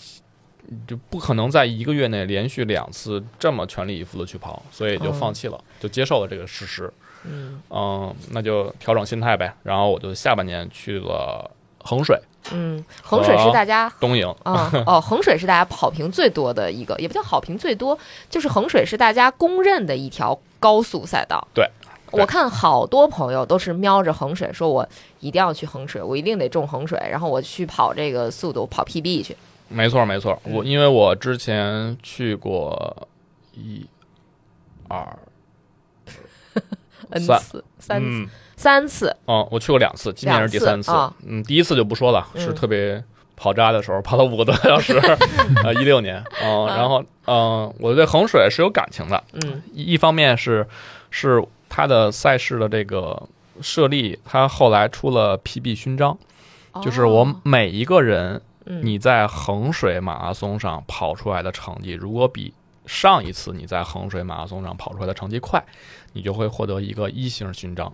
[0.66, 6.92] 你就不可能在一个月内连续两次这么全力以赴的去跑，所以就放弃了，就接受了这个事实。
[7.24, 9.54] 嗯嗯，那就调整心态呗。
[9.62, 11.50] 然后我就下半年去了
[11.84, 12.18] 衡水、
[12.50, 17.98] 嗯，衡水是大家东营，啊、哦，衡水是大家好评最多的一个，也不叫好评最多，
[18.30, 21.46] 就是衡水是大家公认的一条高速赛道。
[21.52, 21.79] 对，对
[22.10, 24.86] 我看好多朋友都是瞄着衡水，说我
[25.20, 29.36] 一定要去衡水，我一定得中衡水，然后我去跑这个速度，跑 PB 去。
[29.68, 30.36] 没错没错。
[30.44, 33.08] 我因为我之前去过
[33.52, 33.86] 一、
[34.88, 35.16] 二、
[37.10, 40.90] n 三次、三次、嗯三次，嗯，我去过两次，今年是第三次。
[41.24, 43.02] 嗯，第一次就不说了，嗯是特别
[43.36, 44.92] 跑渣的时候，跑了五个多小时，
[45.64, 46.22] 呃，一六年。
[46.42, 49.22] 嗯，啊然后嗯，我对衡水是有感情的。
[49.32, 50.66] 嗯一一方面是
[51.10, 53.26] 是它的赛事的这个
[53.62, 56.18] 设立，它后来出了 PB 勋章，
[56.82, 58.84] 就是我哦每一个人嗯。
[58.84, 62.52] 你在衡水马拉松上跑出来的成绩，如果比
[62.86, 65.64] 上一次你在衡水马拉松上跑出来的成绩快，
[66.12, 67.92] 你就会获得一个一星勋章。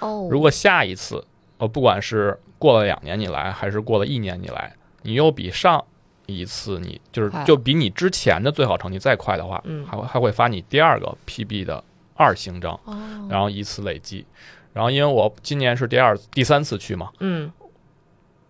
[0.00, 1.24] 哦，如果下一次，
[1.58, 5.84] 呃，不管是过了两年你来，还是过了一年你来，你又比上
[6.26, 9.84] 一次你就是就比你之前的最好成绩再快的话，嗯。
[9.86, 11.82] 还会还会发你第二个 PB 的
[12.18, 14.26] 二星章，哦，然后以此累积。
[14.74, 17.50] 然后因为我今年是第二第三次去嘛，嗯。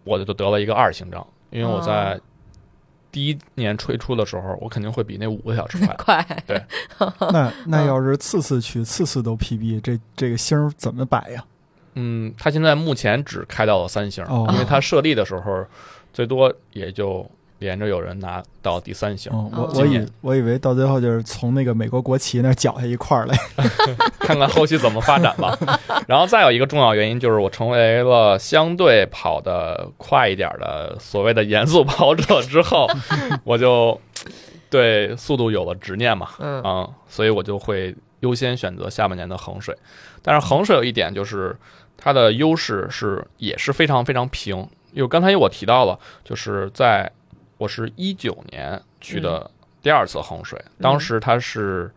[0.04, 2.20] 我就得了一个二星章，因为我在哦。
[3.10, 5.96] 第一年推出的时候，我肯定会比那五个小时快。
[5.98, 6.42] 快，
[7.32, 7.86] 那那嗯。
[7.86, 11.44] 要是次次去，次次都 PB，这这个星儿怎么摆呀？
[11.94, 14.46] 嗯，它现在目前只开到了三星，哦。
[14.52, 15.66] 因为它设立的时候
[16.12, 19.32] 最多也就连着有人拿到第三星。
[19.32, 23.36] 哦，我哦我以我以为到最后就是从那个美国国旗那儿搅下一块儿来。
[24.20, 25.58] 看看后期怎么发展吧。
[26.06, 32.86] 然后再有一个重要原因就是我成为了相对跑得快一点的所谓的严肃跑者之后，
[33.44, 33.98] 我就
[34.70, 39.74] 对速度有了执念嘛，嗯嗯，所以我就会优先选择下半年的衡水。
[40.22, 41.56] 但是衡水有一点就是
[41.96, 47.10] 它的优势是也是非常非常平，因为刚才我提到了，就是在
[47.58, 49.50] 我是一九年去的
[49.82, 51.90] 第二次衡水，当时它是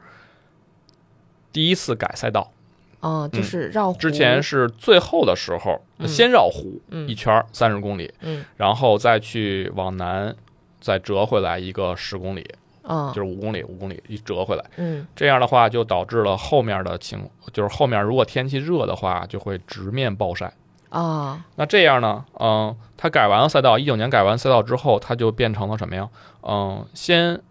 [1.53, 2.51] 第一次改赛道，
[2.99, 3.99] 哦，就是绕湖。
[3.99, 6.07] 之前是最后的时候嗯。
[6.07, 7.07] 先绕湖嗯。
[7.07, 8.43] 一圈三十公里，嗯。
[8.57, 10.35] 然后再去往南
[10.79, 12.47] 再折回来一个十公里，
[12.83, 13.11] 哦。
[13.15, 14.65] 就是五公里五公里一折回来。
[14.77, 15.05] 嗯。
[15.15, 20.51] 这样的话，就导致了后面的情，就是后面如果天气热的话，就会直面暴晒。
[20.91, 26.07] 哦那这样呢，嗯，它改完了赛道，一九年改完赛道之后，它就变成了什么呀？
[26.43, 27.41] 嗯，先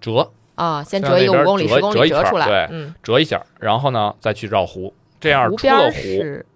[0.00, 6.46] 折啊，先折一个五公里、折十公折一圈儿里折出来，对嗯，折一下，然后呢再去绕湖，这样出了湖是，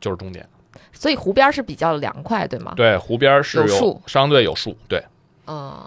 [0.00, 0.48] 就是终点。
[0.92, 2.72] 所以湖边是比较凉快，对吗？
[2.76, 5.04] 对，湖边是有树相对有树，对，
[5.48, 5.82] 嗯，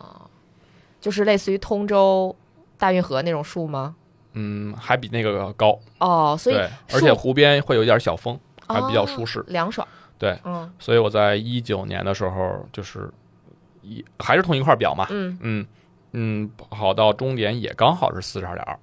[1.00, 2.36] 就是类似于通州
[2.78, 3.96] 大运河那种树吗？
[4.34, 6.58] 嗯，还比那个高，哦，所以，
[6.92, 9.44] 而且湖边会有一点小风，还比较哦舒适。
[9.48, 9.88] 凉爽。
[10.18, 13.10] 对，嗯所以我在一九年的时候，就是
[13.82, 15.66] 一还是同一块表嘛，嗯，嗯
[16.14, 18.80] 嗯，跑到终点也刚好是四十二点二。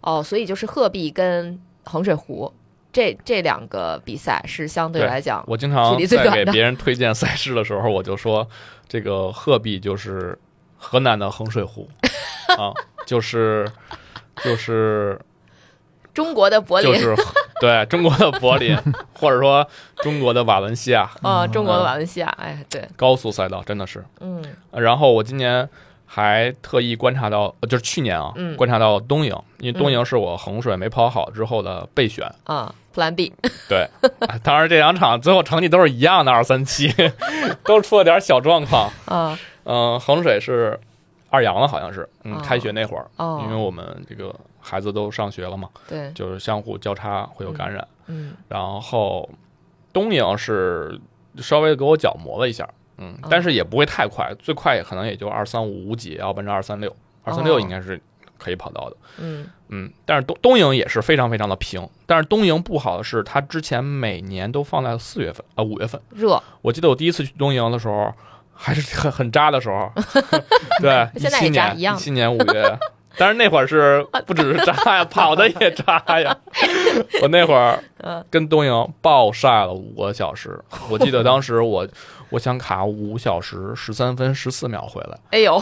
[0.00, 2.50] 哦，所以就是鹤壁跟衡水湖
[2.92, 8.48] 这这两个比赛是相对对来讲，我经常在给别人推荐赛事的时候，我就说
[8.88, 10.36] 这个鹤壁就是
[10.78, 11.86] 河南的衡水湖
[12.58, 12.72] 啊，
[13.06, 13.70] 就是
[14.42, 15.20] 就是
[16.14, 17.14] 中国的柏林，就是
[17.60, 18.76] 对中国的柏林，
[19.14, 21.08] 或者说中国的瓦伦西亚。
[21.22, 24.04] 啊，中国的嗯瓦伦西亚，哎，对，高速赛道，真的是。
[24.20, 24.42] 嗯。
[24.72, 25.68] 然后我今年
[26.06, 28.56] 还特意观察到，呃就是去年啊，嗯。
[28.56, 32.26] 观察到东营，因为东营是我衡水没跑好之后的备选。
[32.44, 33.32] 啊，Plan B，
[33.68, 33.86] 对，
[34.26, 36.92] 啊 当然这两场最后成绩都是一样的，二三七，
[37.64, 38.90] 都出了点小状况。
[39.06, 39.38] 啊。
[39.64, 40.80] 嗯、衡水是
[41.28, 47.86] 二阳了，好像是，嗯，哦开学那会儿，哦，因为我们这个孩子都上学了嘛，对，就是相互交叉会有感染。
[48.06, 49.28] 嗯然后
[49.92, 51.00] 东营是
[51.38, 52.68] 稍微给我角磨了一下，
[52.98, 58.00] 嗯哦，但是也不会太快，最快也可能也就二三五五几，要不然二三六，二三哦六应该是
[58.38, 58.96] 可以跑到的。
[59.18, 59.48] 嗯。
[59.72, 66.00] 嗯，但是东东营也是非常非常的平，但是东营不好的是，它之前每年都放在四月份啊五月份。
[66.10, 68.12] 热，我记得我第一次去东营的时候，
[68.52, 69.88] 还是很很渣的时候，
[70.82, 72.78] 对，一七年一七年五月，
[73.16, 76.36] 但是那会儿是 不只是扎呀，跑的也扎呀。
[77.22, 80.58] 我那会儿嗯跟东营暴晒了五个小时，
[80.90, 81.86] 我记得当时我
[82.30, 85.18] 我想卡五小时十三分十四秒回来。
[85.30, 85.54] 哎呦，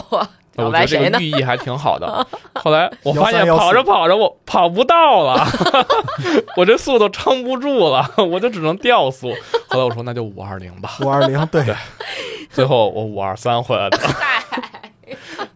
[0.55, 1.29] 我觉得这个寓？
[1.29, 2.27] 意还挺好的。
[2.55, 5.45] 后来我发现跑着跑着我跑不到了，
[6.57, 9.33] 我这速度撑不住了，我就只能掉速。
[9.69, 11.63] 后来我说那就五二零吧，五二零，对，
[12.49, 14.43] 最后我五二三回来的，嗨，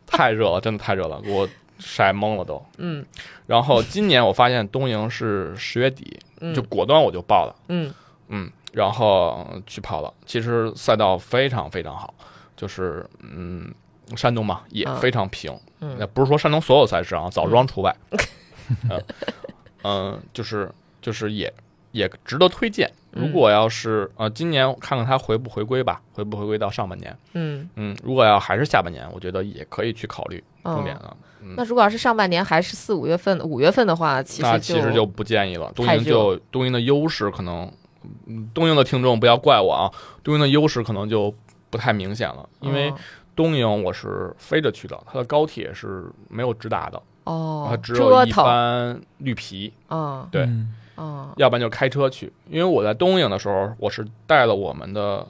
[0.07, 1.47] 太热了，真的太热了，我
[1.83, 2.63] 晒懵了都。
[2.77, 3.05] 嗯
[3.45, 7.93] 然后今年我发现东营是十月底，嗯就果断我就报了，嗯
[8.29, 10.11] 嗯，然后去跑了。
[10.25, 12.13] 其实赛道非常非常好，
[12.55, 13.73] 就是嗯，
[14.15, 17.95] 山东嘛也嗯非常平，嗯那不是说山东所有赛事啊，枣庄除外。
[18.89, 19.03] 嗯
[19.83, 21.53] 嗯，就是就是也
[21.91, 22.89] 也值得推荐。
[23.11, 27.15] 如果要是呃，今年看看它回不回归吧，回不回归到上半年。
[27.33, 31.15] 嗯，嗯，如果要还是下半年，我觉得也可以去考虑哦重点啊。
[31.41, 35.69] 嗯那如果要是上半年还是四五月份、五月份的话，其那实其实就不建议了。
[35.75, 37.69] 东太营就东营的优势可能，
[38.27, 39.91] 嗯东营的听众不要怪我啊，
[40.23, 41.33] 东营的优势可能就
[41.69, 42.95] 不太明显了，因为哦
[43.35, 50.47] 东营我是飞着去的，它的高铁是没有直达的，哦它，只有一班绿皮，啊对哦
[50.95, 52.31] 嗯要不然就开车去。
[52.49, 55.27] 因为我在东营的时候，我是带了我们的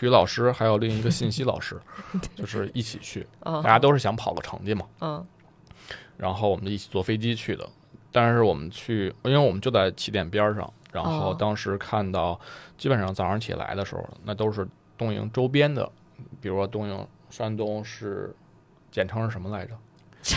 [0.00, 1.78] 体育老师，还有另一个信息老师，
[2.34, 4.86] 就是一起去，大嗯家都是想跑个成绩嘛。
[5.00, 5.24] 嗯
[6.16, 7.68] 然后我们就一起坐飞机去的。
[8.12, 12.38] 但是我们去，因为我们就在起点边儿上，然后哦当时看到，
[12.76, 14.66] 基本上早上起来的时候，那都是
[14.98, 15.88] 东营周边的，
[16.40, 18.34] 比如说东营山东是
[18.90, 19.74] 简称是什么来着？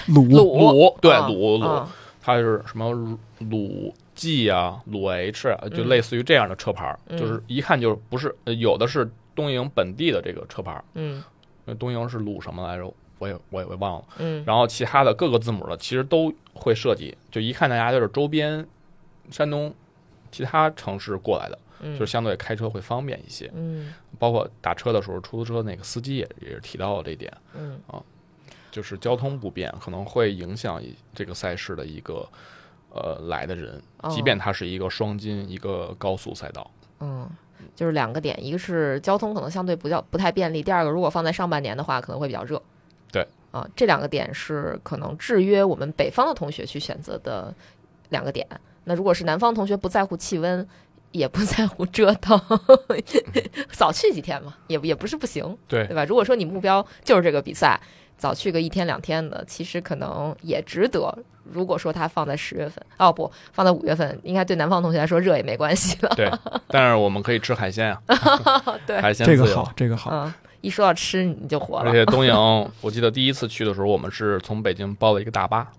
[0.08, 1.90] 鲁鲁鲁对啊鲁鲁，啊
[2.22, 11.24] 它是什么鲁鲁 G 啊，鲁 H 啊，就嗯类似于这样的车牌就是一看就是不是，呃有的是东营本地的这个车牌儿，嗯。
[11.66, 12.94] 那东营是鲁什么来着？
[13.20, 14.06] 我也我也我也忘了。
[14.18, 14.44] 嗯。
[14.46, 18.68] 然后其他的各个字母的其实都会涉及，就一看大家就是周边
[19.30, 19.74] 山东
[20.32, 23.50] 其他城市过来的，嗯，就是相对开车会方便一些。
[23.56, 23.94] 嗯。
[24.20, 27.80] 包括打车的时候，出租车那个司机也也是提到了这一点，嗯。
[27.88, 28.02] 啊
[28.72, 32.28] 就是交通不便可能会影响一这个赛事的一个
[32.90, 34.10] 呃来的人，哦。
[34.10, 36.72] 即便它是一个双金一个高速赛道。
[37.00, 37.30] 嗯，
[37.76, 42.62] 就是两个点，一个是交通可能相对不较不太便利，第二个如果放在上半年的话，可能会比较热。
[43.12, 47.54] 对啊，这两个点是可能制约我们北方的同学去选择的
[48.10, 48.48] 两个点。
[48.86, 50.68] 那如果是南方同学不在乎气温，
[51.12, 52.40] 也不在乎折腾，
[53.72, 56.04] 早去几天嘛，也也不是不行，对对吧？
[56.06, 57.80] 如果说你目标就是这个比赛，
[58.18, 61.18] 早去个一天两天的，其实可能也值得。
[61.52, 66.10] 如果说它放在十月份，哦不，放在五月份，应该对南方同学来说热也没关系了。
[66.16, 66.32] 对，
[66.68, 68.02] 但是我们可以吃海鲜啊，
[68.88, 71.92] 对海鲜这个好，这个好，嗯，一说到吃你就火了而。
[71.92, 72.34] 且东营，
[72.80, 75.70] 我记得第一次去的时候，我们是从北京包了一个大巴。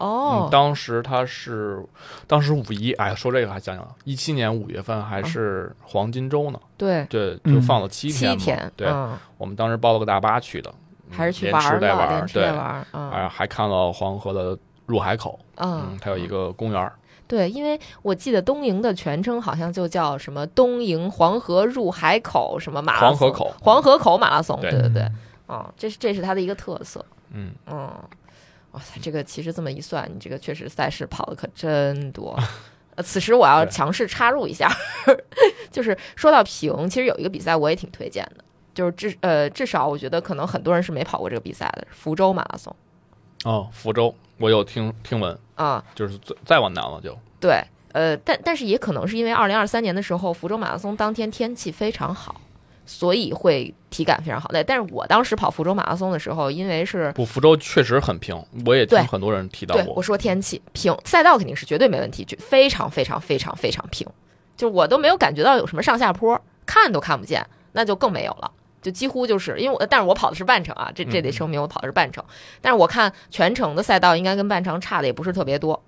[0.00, 1.80] 哦嗯，，当时他是，
[2.26, 10.74] 当时五一，哎呀，说这个还想想，一七年五月份还是黄金周呢，对，对，嗯就放了七天嘛，七天，对，嗯，我们当时包了个大巴去的，嗯
[11.10, 13.10] 还是去玩儿了，吃带玩儿，连吃对，带玩儿，嗯。
[13.10, 16.92] 啊，还看了黄河的入海口，嗯嗯，，它有一个公园儿，
[17.26, 25.08] 对，因为我记得东营的全称好像就叫什么东营黄河入海口什么马拉松，黄河口，黄河口马拉松，对对对对，
[25.48, 27.90] 嗯，这是这是它的一个特色，嗯，嗯，
[28.72, 32.38] 哇塞，这个其实这么一算，你这个确实赛事跑的可真多。
[32.96, 34.70] 呃，此时我要强势插入一下，
[35.72, 42.74] 就是说到平，其实有一个比赛我也挺推荐的，就是至呃至少我觉得可能很多人是没跑过这个比赛的，福州马拉松
[43.44, 52.40] 哦，福州，我有听听闻，啊、就是再再往南了就，对，呃，但但是也可能是因为二零二三年的时候，福州马拉松当天天气非常好，
[52.86, 54.48] 所以会体感非常好。
[54.48, 58.34] 对但是我当时跑福州马拉松的时候，因为是不，福州确实很平，
[58.64, 64.06] 我也听很多人提到过对我，说天气平，赛道肯定是绝对没问题，就非常非常非常非常平，
[64.56, 68.50] 就我都没有感觉到有什么上下坡，看都看不见，那就更没有了。
[68.84, 72.22] 就几乎就是因为我，但是我跑的是半程啊，这这得嗯声明我跑的是半程。
[72.60, 75.82] 但是我看全程的赛道应该跟半程差的也不是特别多，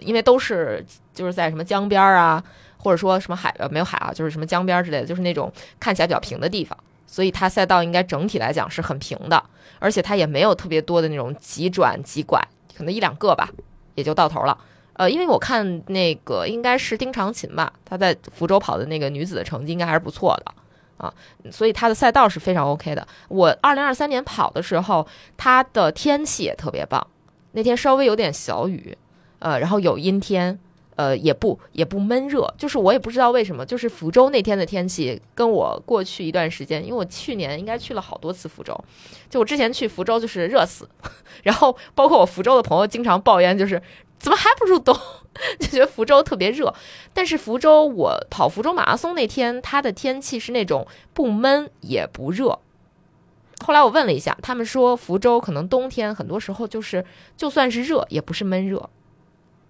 [0.00, 0.84] 因为都是
[1.14, 2.42] 就是在什么江边儿啊，
[2.76, 6.76] 或者说什么海呃没有海啊，就是什么江边儿之类的，就是那种看起来比较平的地方，
[7.06, 9.40] 所以它赛道应该整体来讲是很平的，
[9.78, 12.44] 而且它也没有特别多的那种急转急拐，
[12.76, 13.48] 可能一两个吧，
[13.94, 14.58] 也就到头了。
[14.94, 20.52] 呃，因为我看那个应该是丁长琴吧，她在福州跑的那个女子的成绩应该还是不错的
[21.00, 21.12] 啊，
[21.50, 23.06] 所以它的赛道是非常 OK 的。
[23.28, 27.04] 我二零二三年跑的时候，它的天气也特别棒，
[27.52, 28.96] 那天稍微有点小雨，
[29.38, 30.58] 呃，然后有阴天，
[30.96, 38.78] 呃，也不也不闷热，就是我也不知道为什么，就是福州那天的天气跟我过去一段时间，因为我去年应该去了好多次福州，
[39.30, 40.86] 就我之前去福州就是热死，
[41.42, 43.80] 然后包括我福州的朋友经常抱怨，就是
[44.20, 44.96] 怎么还不入冬，
[45.58, 46.72] 就觉得福州特别热。
[47.12, 52.58] 但是福州我跑福州马拉松那天，它的天气是那种不闷也不热。
[53.64, 57.04] 后来我问了一下，他们说福州可能冬天很多时候就是
[57.36, 58.88] 就算是热，也不是闷热，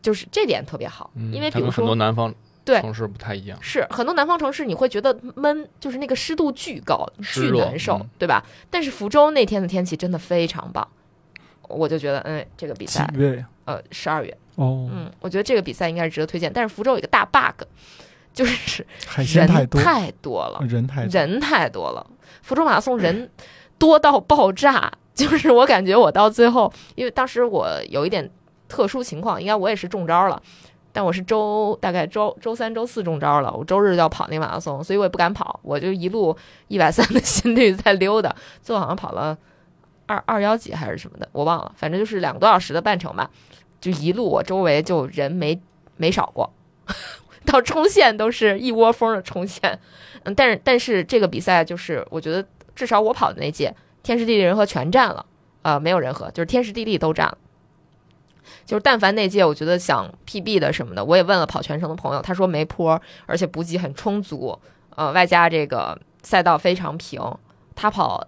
[0.03, 1.11] 就是这点特别好。
[1.15, 2.35] 嗯因为比如说很多说南方
[2.65, 3.59] 对城市不太一样。
[3.61, 8.45] 是很多南方城市你会觉得闷，就是那个湿度巨高，巨难受，嗯对吧？
[8.69, 10.87] 但是福州那天的天气真的非常棒，
[11.71, 13.09] 我就觉得，嗯，这个比赛？
[13.65, 16.53] 呃，十二月，哦，嗯，我觉得这个比赛应该是值得推荐。
[16.53, 17.63] 但是福州有一个大 bug，
[18.33, 22.07] 就是海鲜太多，人太多了，人太多，人太多了，
[22.43, 23.31] 福州马拉松人
[23.79, 28.29] 多到爆炸，就是我感觉我到最后，因为当时我有一点
[28.69, 30.43] 特殊情况，应该我也是中招了，
[30.93, 39.39] 但我是周大概周周三、周四中招了，我周日就要跑那马拉松，所以我也不敢跑，我就一路一百三的心率在溜达，最后好像跑了
[40.11, 43.31] 二二幺几还是什么的，我忘了，反正就是两个多小时的半程吧，
[43.81, 45.61] 就一路我周围就人没
[45.97, 46.53] 没少过。
[47.47, 49.79] 到冲线都是一窝蜂的冲线，
[50.25, 52.45] 嗯，但是但是这个比赛就是我觉得
[52.75, 55.25] 至少我跑的那届，天时地利人和全占了，
[55.63, 57.39] 呃，没有人和，就是天时地利都占了。
[58.67, 64.59] 就是但凡那届我觉得想 PB 的什么的，我也问了跑全程的朋友，他说没坡，而且补给很充足，
[64.97, 67.21] 呃，外加这个赛道非常平，
[67.75, 68.27] 他跑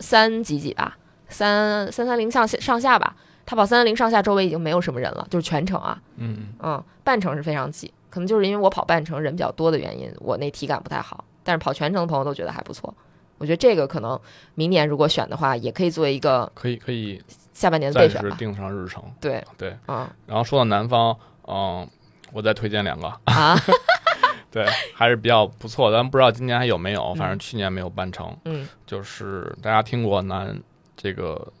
[0.00, 0.96] 三几几吧，
[1.28, 11.24] 三三三零上下上下吧，他跑三三零上下，周围已经没有什么人了，就是全程啊，嗯，嗯，半程是非常挤，可能就是因为我跑半程人比较多的原因，我那体感不太好。
[11.42, 12.92] 但是跑全程的朋友都觉得还不错，
[13.38, 14.18] 我觉得这个可能
[14.56, 17.22] 明年如果选的话，也可以作为一个可以可以
[17.54, 18.28] 下半年的备选吧。
[18.28, 19.00] 时定上日程。
[19.20, 21.16] 对，对，嗯然后说到南方，
[21.46, 21.88] 嗯，
[22.32, 23.56] 我再推荐两个，啊，
[24.50, 26.02] 对，还是比较不错咱。
[26.02, 28.36] 不知道今年还有没有，反正嗯去年没有办成。
[28.44, 30.60] 嗯就是大家听过南
[30.96, 31.52] 这个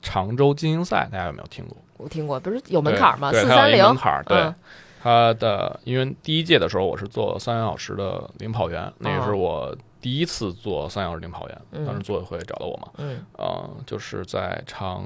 [0.00, 1.76] 常州精英赛，大家有没有听过？
[1.96, 3.32] 我听过，不是有门槛儿吗？
[3.32, 4.38] 四三零门槛儿，对。
[4.38, 4.54] 嗯
[5.04, 15.04] 它的因为第一届的时候我是做三小时的领跑员，那个是我第一次做三小时领跑员，嗯当时组委会找到我嘛，嗯呃，就是在长，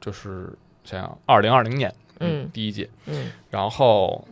[0.00, 0.50] 就是
[0.84, 4.26] 想想二零二零年，嗯第一届，嗯然后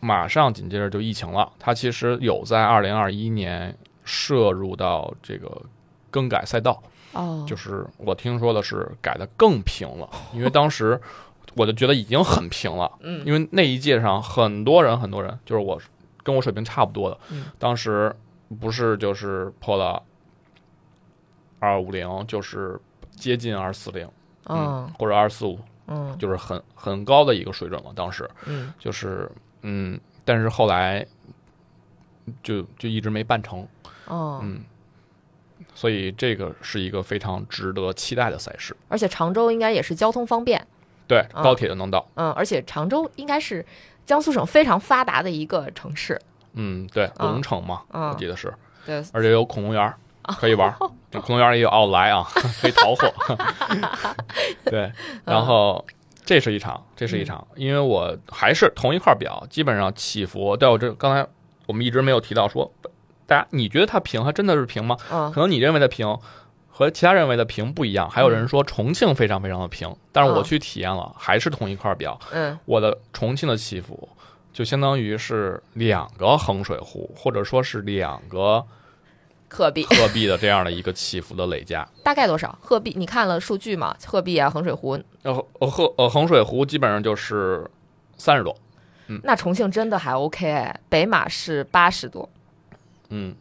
[0.00, 3.72] 马上紧接着就疫情了，他其实有在二零二一年
[4.02, 5.48] 摄入到这个
[6.10, 6.82] 更改赛道，
[7.12, 11.00] 哦，就是我听说的是改的更平了， 因为当时
[11.54, 13.24] 我就觉得已经很平了，嗯。
[13.26, 15.80] 因为那一届上很多人很多人，就是我
[16.22, 17.46] 跟我水平差不多的，嗯。
[17.58, 18.14] 当时
[18.60, 20.02] 不是就是破了
[21.58, 22.78] 二五零，就是
[23.10, 24.08] 接近二四零，
[24.44, 26.16] 嗯或者二四五，嗯。
[26.18, 27.92] 就是很很高的一个水准了。
[27.94, 28.28] 当时。
[28.46, 28.72] 嗯。
[28.78, 29.30] 就是
[29.62, 31.04] 嗯，但是后来
[32.42, 33.66] 就就一直没办成，
[34.06, 34.62] 哦，嗯。
[35.78, 40.66] 所以这个是一个非常值得期待的赛事，而且常州应该也是交通方便，
[41.06, 43.64] 对，啊高铁就能到，嗯，而且常州应该是
[44.04, 46.20] 江苏省非常发达的一个城市，
[46.54, 48.52] 嗯，对，啊龙城嘛，嗯我记得是，
[48.84, 49.96] 对，而且有恐龙园儿
[50.40, 50.76] 可以玩儿，
[51.22, 52.26] 恐龙园儿也有奥莱啊，
[52.60, 53.14] 可以淘货。
[54.66, 54.92] 对，
[55.24, 55.86] 然后
[56.24, 60.56] 这是一场，这是一场，因为我还是同一块表，基本上起伏。
[60.56, 61.24] 对我这刚才
[61.66, 62.68] 我们一直没有提到说，
[63.28, 64.96] 大家你觉得它平，它真的是平吗？
[65.12, 66.18] 嗯可能你认为的平。
[66.70, 74.08] 和其他认为的平不一样，还有人说重庆非常非常的平，但是我嗯去体验了，还是同一块表，嗯我的重庆的起伏
[74.52, 78.64] 就相当于是两个衡水湖，或者说是两个
[79.50, 81.84] 鹤壁鹤壁的这样的一个起伏的累加。
[82.04, 82.56] 大概多少？
[82.62, 83.96] 鹤壁你看了数据吗？
[84.06, 84.92] 鹤壁啊，衡水湖，
[85.24, 87.68] 呃呃鹤呃衡水湖基本上就是
[88.16, 88.56] 三十多，
[89.08, 92.28] 嗯那重庆真的还 OK 哎，北马是八十多，
[93.10, 93.34] 嗯，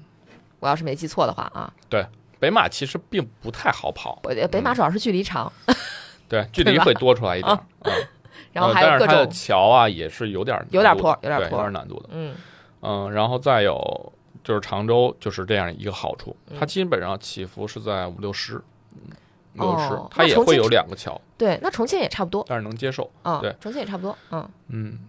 [0.59, 2.05] 我要是没记错的话啊，对
[2.39, 5.51] 北马其实并不太好跑，我北马主要是距离长，
[6.29, 7.93] 对，距离会多出来一点啊，嗯。
[8.53, 11.57] 然后呃但是它的还有各种桥啊也是有点儿有点坡有点坡。
[11.59, 11.99] 有点难度。
[12.01, 12.35] 的，嗯。
[12.81, 14.13] 嗯，然后再有
[14.43, 18.59] 就是常州就是这样一个好处，它嗯基本上起伏是在五六十，
[18.95, 19.11] 嗯
[19.55, 23.55] 五六十哦，它也会有两个桥，对，那重庆也差不多，但是能接受，嗯，对。
[23.59, 24.99] 重庆也差不多，嗯，嗯。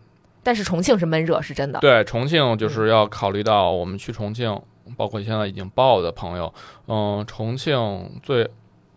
[0.42, 4.60] 但是重庆是闷热，是真的，对，重庆就是要考虑到我们去重庆，
[4.96, 6.52] 包括现在已经报的朋友，
[6.86, 8.48] 嗯，重庆最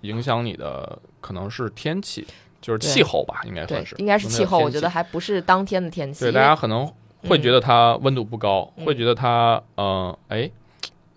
[0.02, 2.26] 影响你的可能是天气，
[2.62, 6.92] 就是气候吧，应该算是，，应该是气候，我觉得还不是当天的天气，对大家可能
[7.28, 8.86] 会觉得它温度不高，嗯。
[8.86, 10.50] 会觉得它嗯哎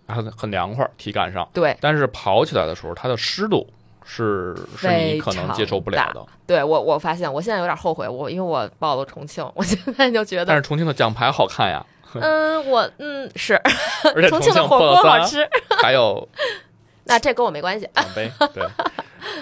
[0.06, 3.66] 很很凉快儿体感上，对，但是跑起来的时候它的湿度
[4.04, 6.24] 是是你可能接受不了的。
[6.46, 11.84] 对我，我发现我现在有点后悔，我因为我报了重庆，我现在就觉得，但是重庆的奖牌好看呀，
[12.14, 13.54] 嗯，我嗯是，
[14.14, 15.48] 而且重庆的火锅好吃，
[15.82, 16.28] 还有
[17.04, 17.88] 那这跟我没关系。
[17.94, 18.64] 奖杯，对，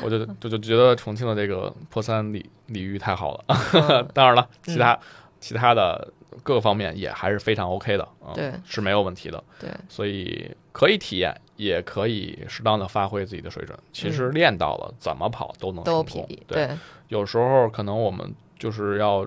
[0.03, 3.45] 我就就就觉得重庆的这个破三礼礼遇太好了。
[3.75, 4.99] 嗯当然了，其他
[5.41, 6.09] 其他的
[6.43, 9.43] 各个方面也还是非常 OK 的，嗯，对是没有问题的。
[9.61, 13.79] 对，所以可以体验，也可以适当的发挥自己的水准。
[13.93, 16.29] 其实练到了，怎么跑都能成功。
[16.47, 16.71] 对，
[17.09, 19.27] 有时候可能我们就是要，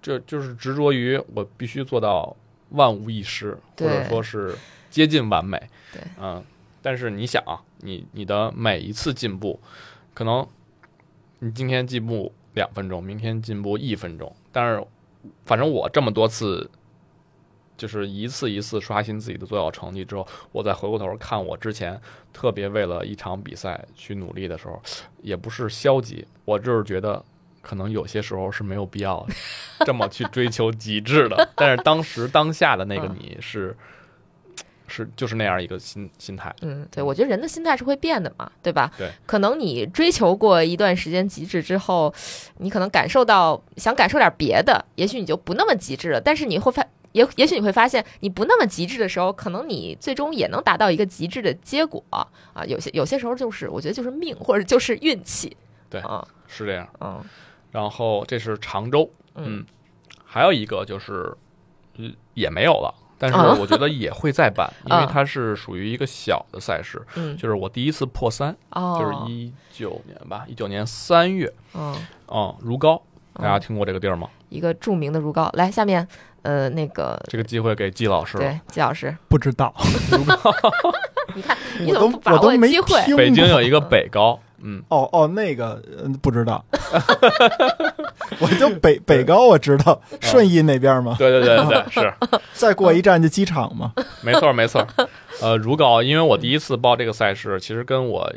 [0.00, 2.36] 这就是执着于我必须做到
[2.70, 4.56] 万无一失，或者说是
[4.90, 5.58] 接近完美。
[5.92, 6.42] 对，嗯，
[6.80, 9.60] 但是你想啊，你你的每一次进步，
[10.14, 10.46] 可能
[11.38, 14.84] 你今天进步两分钟，明天进步一分钟，但是
[15.44, 16.70] 反正我这么多次。
[17.76, 22.00] 就是一次一次刷新自己的最好成绩之后，我再回过头看我之前
[22.32, 24.80] 特别为了一场比赛去努力的时候，
[25.20, 27.22] 也不是消极，我就是觉得
[27.60, 29.26] 可能有些时候是没有必要
[29.86, 31.48] 这么去追求极致的。
[31.56, 33.76] 但是当时当下的那个你是、
[34.86, 38.92] 是就是那样一个心心态，嗯，对，我觉得人的心态是会变的嘛，对吧？
[38.98, 42.12] 对，可能你追求过一段时间极致之后，
[42.58, 46.20] 你可能感受到想感受点别的，也许你就不那么极致了。
[46.20, 52.26] 但是你会发，也也许你会发现，你不那么极致的时候，可能你最终也能达到一个极致的结果啊。
[52.66, 55.56] 有些有些时候就是，我觉得就是命，或者就是运气。
[55.90, 56.88] 对啊，是这样。
[57.00, 57.22] 嗯
[57.70, 59.66] 然后这是常州，嗯嗯，
[60.26, 61.34] 还有一个就是，
[61.96, 62.94] 嗯，也没有了。
[63.16, 71.96] 但是啊我觉得也会再办， 因为啊它是属于一个小的赛事，嗯，就是我第一次破三，哦，就是一九年吧，一九年三月，嗯，
[72.28, 73.00] 嗯，如皋，
[73.34, 74.28] 大家嗯听过这个地儿吗？
[74.48, 75.48] 一个著名的如皋。
[75.54, 76.06] 来，下面
[76.42, 78.44] 呃那个这个机会给季老师了。
[78.44, 79.74] 对季老师，不知道，
[81.34, 83.16] 你看你我都怎么不把我都没握机会？
[83.16, 86.62] 北京有一个北高，嗯，哦哦，那个嗯不知道，
[88.38, 91.16] 我就北北高我知道，顺义那边吗？
[91.18, 92.14] 对对对对对， 是
[92.52, 93.92] 再过一站就机场嘛。
[94.22, 94.86] 没错没错。
[95.40, 98.30] 呃，如皋，因为我第一次报这个赛事，其实跟我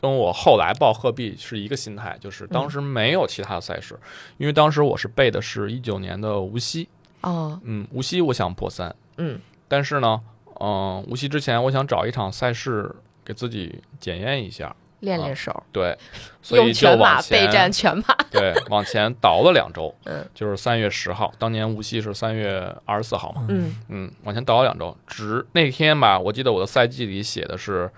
[0.00, 3.98] 跟我后来报鹤壁是一个心态，就是当时没有其他的赛事，
[4.36, 6.88] 因为当时我是背的是一九年的无锡，
[7.22, 9.40] 哦，嗯，无锡我想破三，嗯。
[9.66, 10.20] 但是呢，
[10.60, 12.94] 嗯、无锡之前我想找一场赛事
[13.24, 15.94] 给自己检验一下，练练手，对，
[16.40, 18.04] 所以就全马往前备战全马。
[18.30, 23.76] 对，往前倒了两周，嗯就是三月十号，当年无锡是三月二十四号嘛，嗯。
[23.88, 27.90] 嗯，往前倒了两周，只那天吧，我记得我的赛季里写的是，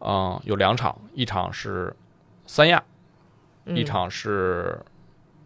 [0.00, 1.94] 嗯、有两场，一场是
[2.46, 2.82] 三亚，
[3.64, 4.78] 嗯，一场是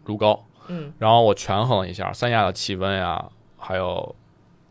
[0.05, 3.23] 如皋，嗯然后我权衡了一下，三亚的气温呀，
[3.57, 4.15] 还有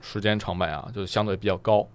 [0.01, 1.87] 时间成本啊，就相对比较高，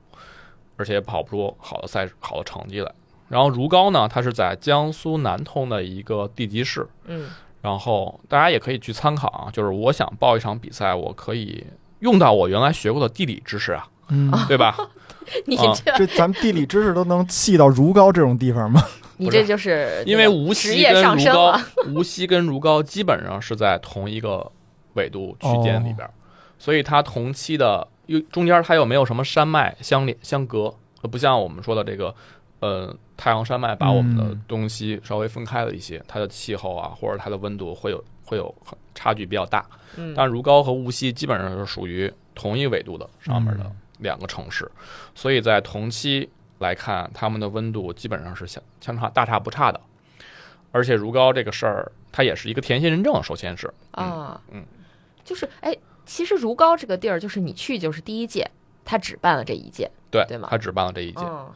[0.78, 2.92] 而且跑不出好的赛好的成绩来。
[3.28, 7.30] 然后如皋呢，它是在江苏南通的一个地级市，嗯
[7.62, 11.66] 然后大家也可以去参考啊，就是我想报一场比赛，我可以
[12.00, 14.78] 用到我原来学过的地理知识啊，嗯，对吧？
[15.46, 18.82] 你啊这这咱们地理知识都能细到如皋这种地方吗？
[19.18, 21.62] 你这就是因为无锡职业上跟如皋。，
[21.94, 24.52] 无锡跟如皋基本上是在同一个
[24.94, 26.12] 纬度区间里边儿，
[26.60, 32.14] 所以它同期的又中间它又没有什么山脉相连相隔，呃不像我们说的这个
[32.60, 39.66] 呃太阳山脉把我们的嗯东西稍微分开了一些，它的气候啊或者它的温度会有会有很差距比较大。
[39.96, 44.70] 嗯但如皋和无锡基本上是属于同一纬度的上面的嗯两个城市，
[45.14, 46.30] 所以在同期
[46.60, 49.80] 来看，它们的温度基本上是相相差大差不差的。
[50.72, 54.66] 而且如皋这个事儿，它也是一个田心认证，首先是，啊，嗯，
[55.24, 55.76] 就是哎，
[56.06, 58.50] 其实如皋这个地儿，就是你去就是第一届，
[58.84, 61.24] 他只办了这一届，对，对吗他只办了这一届。
[61.24, 61.52] 嗯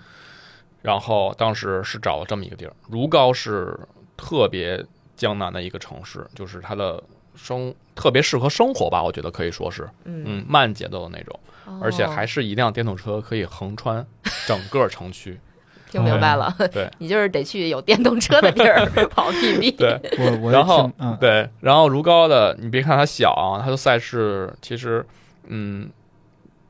[0.82, 3.78] 然后当时是找了这么一个地儿，如皋是
[4.16, 4.82] 特别
[5.14, 7.04] 江南的一个城市，就是它的
[7.42, 11.40] 生特别适合生活吧，我觉得可以说是，嗯，嗯，慢节奏的那种，
[11.82, 14.06] 而且还哦是一辆电动车可以横穿
[14.48, 15.40] 整个城区。
[15.90, 16.88] 听明白了，对。
[17.00, 25.04] 你就是得去有电动车的地儿 跑 PB，对，我我然后嗯，对，然后如皋的，你别看它小啊，它的赛事其实，
[25.48, 25.90] 嗯，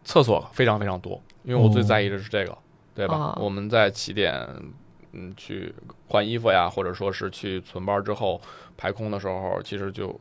[0.06, 1.84] 厕所非常非常多，因为我最哦。
[1.84, 2.58] 在意的是这个，
[2.96, 3.18] 对吧？
[3.18, 3.38] 哦。
[3.42, 4.42] 我们在起点，
[5.12, 5.76] 嗯，去
[6.08, 8.40] 换衣服呀，或者说是去存包之后
[8.78, 10.18] 排空的时候，其实就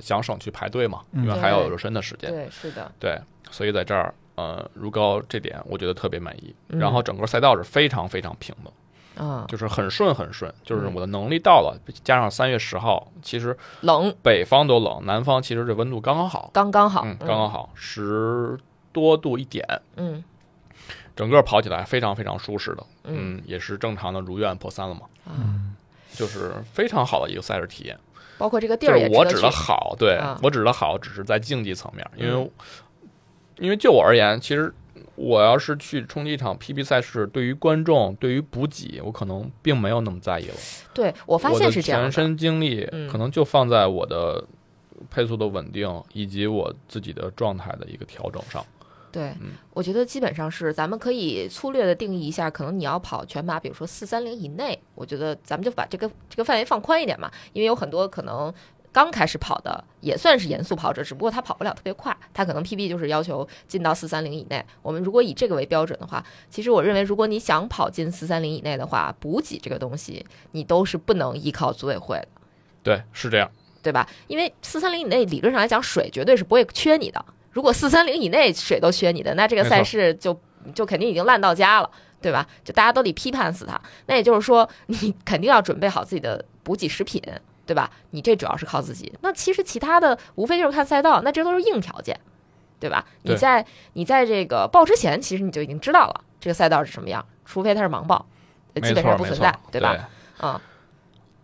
[0.00, 1.24] 想省去排队嘛，嗯。
[1.24, 3.20] 因为还要有热身的时间，对，是的，对，
[3.50, 6.54] 所以在这儿，呃，如皋这点我觉得特别满意。
[6.68, 6.78] 嗯。
[6.78, 14.14] 然后整个赛道是非常非常平的，啊，就是很顺很顺，就是嗯我的能力到了，加上三月十号，其实冷。
[14.22, 18.58] 北方都冷，南方其实这温度刚刚好，刚刚好，嗯，刚刚好，十
[18.92, 19.66] 多度一点，
[19.96, 20.22] 嗯。
[21.16, 23.38] 整个跑起来非常非常舒适的，嗯。
[23.38, 25.00] 嗯，也是正常的如愿破三了嘛。
[25.26, 25.74] 嗯。
[26.12, 27.98] 就是非常好的一个赛事体验。
[28.38, 32.50] 包括这个地就是我指的好，对、啊我指的好，只是在竞技层面，因为、嗯
[33.60, 34.72] 因为就我而言，其实
[35.16, 40.54] 我要是去冲击一场 PB 赛事，对于观众、对于补给，我可能并没有那么在意了。
[40.94, 44.44] 对我发现是这样，全身精力嗯可能就放在我的
[45.10, 48.64] 配速的稳定以及我自己的状态的一个调整上。
[49.10, 58.52] 对嗯，我觉得基本上是咱们可以粗略的定义一下，可能你要跑全马，比如说四三零以内，我觉得咱们就把这个这个范围放宽一点嘛，因为有很多可能。
[58.90, 64.64] 刚开始跑的也算是严肃跑者，只不过他跑不了特别快，他可能 PB 就是要求进到四三零以内。
[64.80, 72.28] 我们如果以这个为标准的话，其实我认为，如果你想跑进四三零以内的话，补给这个东西你都是不能依靠组委会的。
[72.82, 73.48] 对，是这样。
[73.82, 74.08] 对吧？
[74.26, 77.22] 因为四三零以内理论上来讲，水绝对是不会缺你的。
[77.58, 80.40] 如果四三零以内水都缺你的，那这个赛事就
[80.72, 81.90] 就肯定已经烂到家了，
[82.20, 82.46] 对吧？
[82.62, 83.80] 就大家都得批判死它。
[84.06, 87.20] 那也就是说，你肯定要准备好自己的补给食品，
[87.66, 87.90] 对吧？
[88.10, 89.12] 你这主要是靠自己。
[89.22, 92.16] 那其实其他的无非就是看赛道，那这都是硬条件，
[92.78, 93.04] 对吧？
[93.22, 98.24] 你在你在这个报之前，其实你就已经知道了这个赛道是什么样，除非它是盲报，
[98.76, 100.08] 基本上不存在，，对吧？
[100.38, 100.60] 啊、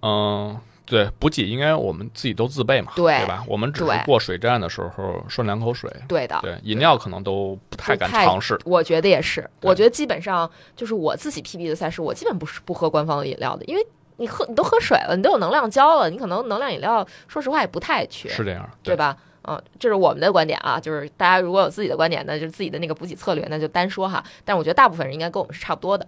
[0.00, 3.43] 嗯，对，补给应该我们自己都自备嘛，对吧？
[3.49, 6.39] 我们只是过水站的时候顺两口水，对的。
[6.43, 8.59] 对，饮料可能都不太敢尝试。
[8.64, 18.95] 我觉得也是，我觉得基本上就是我自己 PB 的赛事，我基本不是不喝官方的饮料的，因为你喝你都喝水了，你都有能量胶了，你可能能量饮料说实话也不太缺，是这样，对？
[18.95, 19.16] 吧？
[19.47, 24.24] 嗯，这是我们的观点啊，就是大家如果有自己的观点，那就是自己的那个补给策略，那就单说哈。
[24.45, 26.07] 但是我觉得大部分人应该跟我们是差不多的。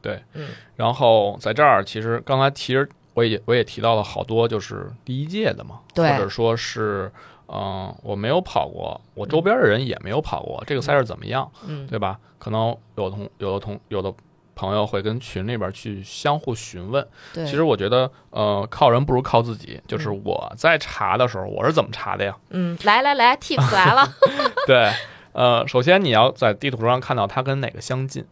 [0.00, 7.10] 对，嗯然后在这儿，其实刚才其实我也我也提到了好多，就是第一届的嘛，对或者说是，
[7.48, 12.16] 嗯、我没有跑过，我周边的人也没有跑过，这个赛事怎么样，嗯，对吧？
[12.38, 14.14] 可能有的同有的同有的
[14.54, 17.04] 朋友会跟群里边去相互询问。
[17.34, 19.80] 对，其实我觉得，呃，靠人不如靠自己。
[19.88, 22.36] 就是嗯我在查的时候，我是怎么查的呀？
[22.50, 24.08] 嗯，来来来，tips 来了，
[24.64, 24.92] 对，
[25.32, 28.24] 呃，首先你要在地图上看到它跟哪个相近。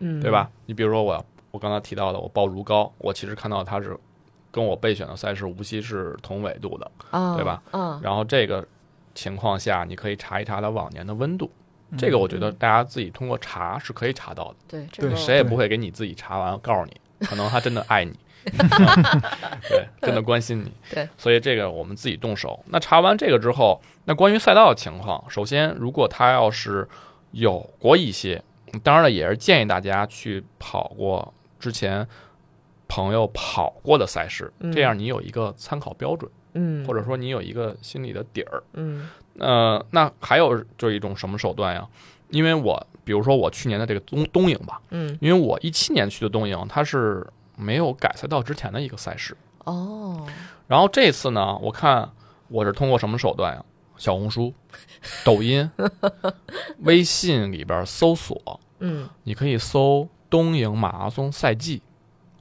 [0.00, 0.50] 嗯，对吧？
[0.66, 3.96] 你比如说我我刚才提到的，我报如皋，我其实看到它是
[4.56, 7.62] 跟我备选的赛事无锡是同纬度的，啊，对吧？
[7.72, 8.66] 嗯，然后这个
[9.14, 11.50] 情况下，你可以查一查它往年的温度，
[11.90, 18.18] 嗯这个我觉得大家自己通过查是可以查到的，对，这对个谁也不会给你自己查完告诉你，可能他真的爱你。
[18.46, 19.20] 嗯
[19.68, 20.72] 对，真的关心你。
[20.94, 22.58] 对，所以这个我们自己动手。
[22.68, 26.88] 那查完这个之后，那关于赛道的情况，首先，如果他要是
[27.32, 28.42] 有过一些，
[28.82, 32.06] 当然了，也是建议大家去跑过之前
[32.88, 38.62] 朋友跑过的赛事，嗯这样你有一个参考标准，嗯，或者说你有一个心里的底儿。
[38.74, 39.08] 嗯
[39.38, 41.86] 呃，那还有就是一种什么手段呀？
[42.30, 47.26] 因为我比如说我去年的这个东东营吧，嗯因为我一七年去的东营，它是
[47.56, 49.36] 没有改赛道之前的一个赛事。
[49.64, 50.26] 哦，
[50.66, 52.10] 然后这次呢，我看
[52.48, 53.64] 我是通过什么手段呀？
[53.96, 54.52] 小红书、
[55.24, 55.70] 抖音、
[56.80, 61.80] 微信里边搜索，嗯你可以搜东营马拉松赛季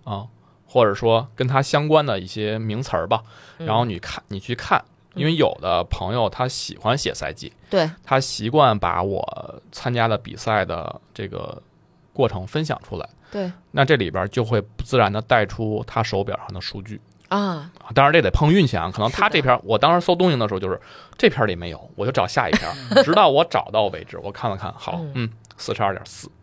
[0.04, 0.28] 啊，
[0.76, 3.24] 或者说跟它相关的一些名词儿吧。
[3.60, 11.62] 嗯然后你看，你去看，因为有的朋友他喜欢写赛季，对，他习惯把我参加的比赛的这个
[12.12, 13.08] 过程分享出来。
[13.32, 17.00] 对那这里边就会不自然的带出他手表上的数据
[17.30, 20.78] 啊，啊，当然这得碰运气啊，可能他这篇我当时搜东营的时候，就是
[21.18, 22.70] 这篇里没有，我就找下一篇，
[23.06, 24.18] 直到我找到为止。
[24.20, 26.35] 我看了看，好嗯，嗯，四十二点四，啊，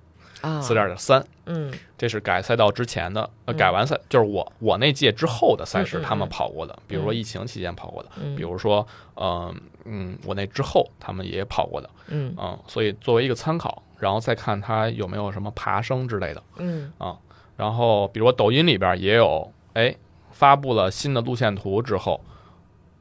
[0.63, 1.73] 四点三，嗯。
[1.97, 3.57] 这是改赛道之前的，呃，嗯。
[3.57, 7.17] 改完赛就是我我那届之后的赛事，他们嗯跑过的，比如说嗯。
[7.17, 8.87] 疫情期间跑过的，嗯，比如说，
[9.17, 12.35] 嗯嗯，我那之后他们也跑过的，嗯。
[12.39, 16.43] 嗯，所以作为一个参考，然后再看他有没有什么爬升之类的。
[16.59, 16.93] 嗯。
[16.99, 17.17] 啊
[17.55, 19.95] 然后，比如说抖音里边也有，哎，
[20.33, 22.21] 发布了新的路线图之后，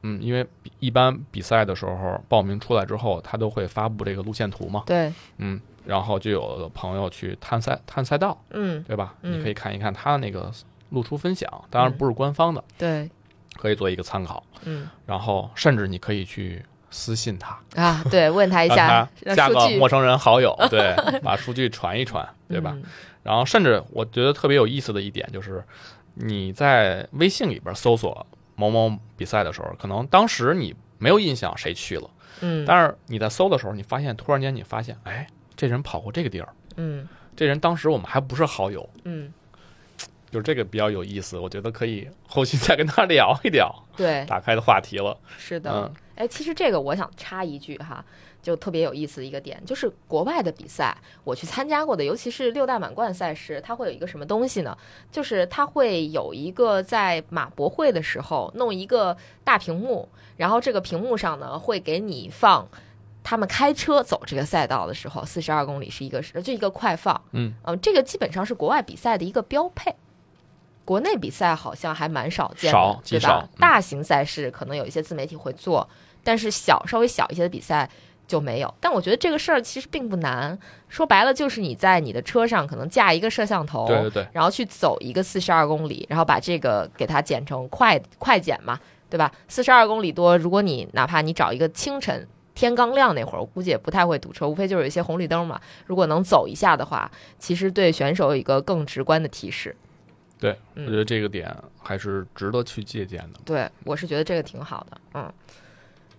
[0.02, 0.46] 嗯，因为
[0.78, 8.82] 一般比赛的时候报名出来之后，他都会发布这个路线图嘛，对，嗯，然后就有朋友去探赛探赛道，嗯。
[8.84, 9.14] 对吧？
[9.22, 9.38] 嗯。
[9.38, 10.50] 你可以看一看他的那个
[10.90, 11.96] 路出分享，当然嗯。
[11.98, 13.10] 不是官方的，对，
[13.56, 14.42] 可以做一个参考。
[14.64, 14.88] 嗯。
[15.06, 22.72] 然后甚至你可以去私信他，啊，对，问他一下，加个陌生人好友， 对，把数据传一传，对吧？
[22.76, 22.82] 嗯
[23.22, 25.62] 然后甚至我觉得特别有意思的一点就是，
[26.14, 28.26] 你在微信里边搜索
[28.56, 32.10] 某某比赛的时候，可能当时你没有印象谁去了，
[32.40, 35.24] 嗯，但是你在搜的时候，你发现突然间你发现，哎，
[35.62, 39.32] 这人跑过这个地儿，嗯这人当时我们还不是好友，嗯，
[40.28, 45.16] 就是这个比较有意思，我觉得可以后续再跟他聊一聊，对，打开的话题了。
[45.38, 45.94] 是的嗯。
[46.16, 48.04] 哎，其实这个我想插一句哈，
[48.42, 54.76] 就特别有意思的一个点，就是国外的比赛，我去参加过的，尤其是六大满贯赛事，它会有一个什么东西呢？
[55.12, 62.68] 就是它会有一个在马博会的时候弄一个大屏幕，然后这个屏幕上呢会给你放
[63.24, 69.94] 他们开车走这个赛道的时候，四十二公里是一个是就一个快放，嗯嗯，这个基本上是国外比赛的一个标配。
[70.84, 73.48] 国内比赛好像还蛮少见的，少极对吧少嗯？
[73.60, 75.88] 大型赛事可能有一些自媒体会做，
[76.24, 77.88] 但是小稍微小一些的比赛
[78.26, 78.74] 就没有。
[78.80, 80.58] 但我觉得这个事儿其实并不难，
[80.88, 89.30] 说白了就是你在你的车上可能架一个摄像头，对对对，然后去走一个四十二公里，然后把这个给它剪成快快剪嘛，对吧？
[89.46, 95.60] 四十二公里多，如果你哪怕你找一个清晨天刚亮那会儿，我估计也不太会堵车，无非就是有一些红绿灯嘛。
[95.86, 99.74] 如果能走一下的话，其实对选手有一个更直观的提示。
[100.38, 103.40] 对，嗯我觉得这个点还是值得去借鉴的。
[103.44, 105.32] 对我是觉得这个挺好的，嗯。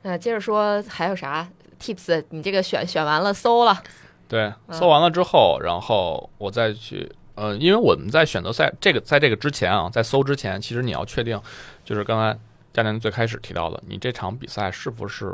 [0.02, 1.48] 那接着说还有啥
[1.80, 2.24] tips？
[2.30, 3.82] 你这个选选完了搜了，
[4.28, 11.40] 对，嗯搜完了之后，然后我再去，呃，因为我们在选择赛这个在这个之前啊，在搜之前，其实你要确定，
[11.86, 12.38] 就是刚才
[12.74, 15.34] 佳宁最开始提到的，你这场比赛是不是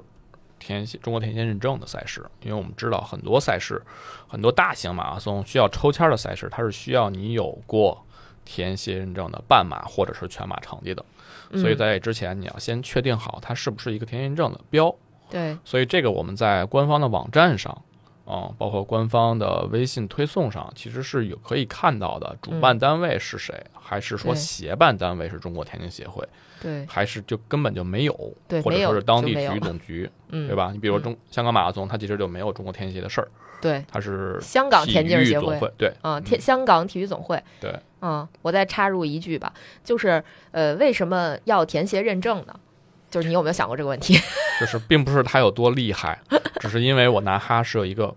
[0.59, 2.23] 田协中国田径认证的赛事？
[2.41, 3.81] 因为我们知道很多赛事，
[4.27, 8.05] 很多大型马拉松需要抽签的赛事，它是需要你有过
[8.45, 11.03] 田协认证的半马或者是全马成绩的，
[11.53, 14.93] 所以嗯在这之前你要先确定好它是不是一个田协认证的标。
[15.29, 17.83] 对，所以这个我们在官方的网站上，
[18.29, 22.37] 啊、包括官方的微信推送上，其实是有可以看到的。
[22.41, 26.23] 主办单位是谁，还是说协办单位是中国田径协会，
[26.61, 28.13] 对还是就根本就没有，
[28.47, 30.69] 对，或者说是当地体育总局，嗯，对吧？
[30.71, 33.27] 你比如嗯中、香港马拉松，它其实就没有中国田径协的事儿，
[33.59, 37.41] 对，它是香港田径协会，对，嗯，天香港体育总会。
[37.59, 39.51] 对，嗯，我再插入一句吧，
[39.83, 42.59] 就是呃，为什么要田协认证呢？
[43.09, 44.17] 就是你有没有想过这个问题？
[44.59, 46.19] 就是并不是他有多厉害，
[46.59, 48.13] 只是因为我拿哈是有一个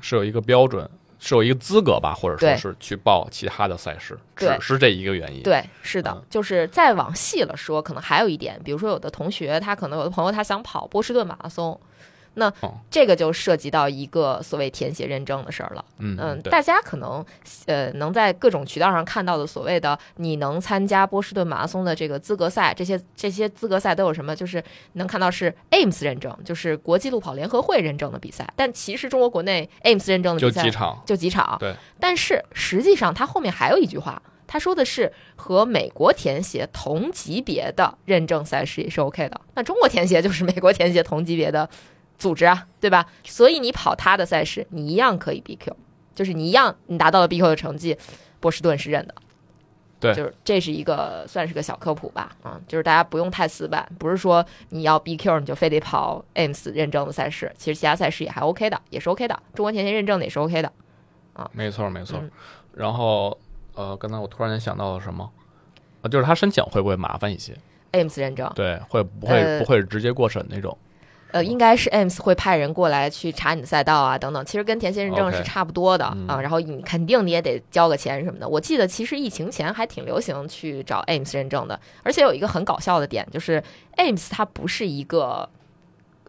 [0.00, 0.88] 是有一个标准，
[1.18, 5.42] 是有一个资格吧，或者说是去报其他的赛事，只是这一个原因。
[5.42, 11.78] 对，是的嗯，就是再往细了说，可能还有一点，比如说有的同学他可能有的朋友他想跑波士顿马拉松，
[12.38, 15.84] 那哦这个就涉及到一个所谓填写认证的事儿了。
[15.98, 17.24] 嗯嗯，大家可能
[17.66, 24.34] 呃能在各种渠道上看到的所谓的你能参加波士顿马拉松的这个资格赛，这些这些资格赛都有什么？
[24.34, 24.62] 就是
[24.92, 28.48] 能看到是 AIMS 认证，就是国际路跑联合会认证的比赛。
[28.56, 31.74] 但其实中国国内 AIMS 认证的就比赛几场，就几场，对。
[31.98, 39.40] 但是实际上它后面还有一句话，他说的是和美国田协同级别的认证赛事也是 OK 的。
[39.54, 41.68] 那中国田协就是美国田协同级别的
[42.18, 43.06] 组织啊，对吧？
[43.24, 45.72] 所以你跑他的赛事，你一样可以 BQ，
[46.14, 47.96] 就是你一样你达到了 BQ 的成绩，
[48.40, 49.14] 波士顿是认的。
[50.00, 60.72] 对就是这是一个算是个小科普吧，啊，就是大家不用太死板，不是说你要 BQ 你就非得跑 AIMS 认证的赛事，其实其他赛事也还 OK 的，也是 OK 的，中国田径认证的也是 OK 的。
[61.32, 62.18] 啊没错没错。
[62.20, 62.30] 嗯
[62.74, 63.36] 然后
[63.74, 65.28] 呃，刚才我突然间想到了什么？
[66.02, 67.56] 啊，就是他申请会不会麻烦一些
[67.90, 70.78] ？AIMS 认证，对，会不会、呃不会直接过审那种？
[71.30, 74.44] 呃，应该是 AIMS 会派人过来去查你的赛道啊，等等。
[74.46, 76.40] 其实跟田协认证是差不多的嗯啊。
[76.40, 78.48] 然后你肯定你也得交个钱什么的。
[78.48, 83.62] 我记得其实疫情前还挺流行去找 AIMS 认证的，而且有一个很搞笑的点，就是
[83.96, 85.48] AIMS 它不是一个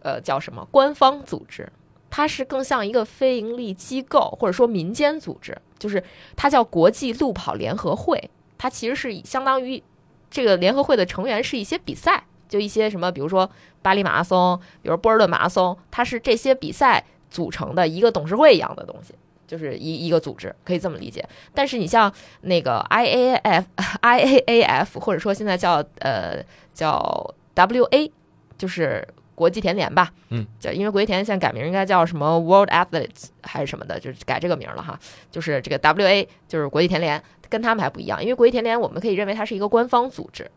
[0.01, 1.71] 呃叫什么官方组织，
[2.09, 6.03] 它是更像一个非盈利机构或者说民间组织，就是
[6.35, 9.81] 它叫国际路跑联合会，它其实是相当于
[10.29, 13.49] 这个联合会的成员是一些比赛，就一些什么，比如说
[13.81, 19.13] 巴黎马拉松，比如波尔顿马拉松，它是这些比赛组成的一个董事会一样的东西，
[19.47, 21.23] 就是一一个组织，可以这么理解。
[21.53, 22.11] 但是你像
[22.41, 23.65] 那个 IAAF、
[24.01, 28.11] IAAF，或者说现在叫呃叫 WA，
[28.57, 34.99] 就是国际田联吧，嗯，叫因为国际田联现在改名应该叫什么 World Athletes 还是什么的，就是改这个名了哈。
[35.31, 40.49] 就是这个 WA 就是国际田联，跟他们还不一样，因为国际田联我们可以认为它是一个官方组织。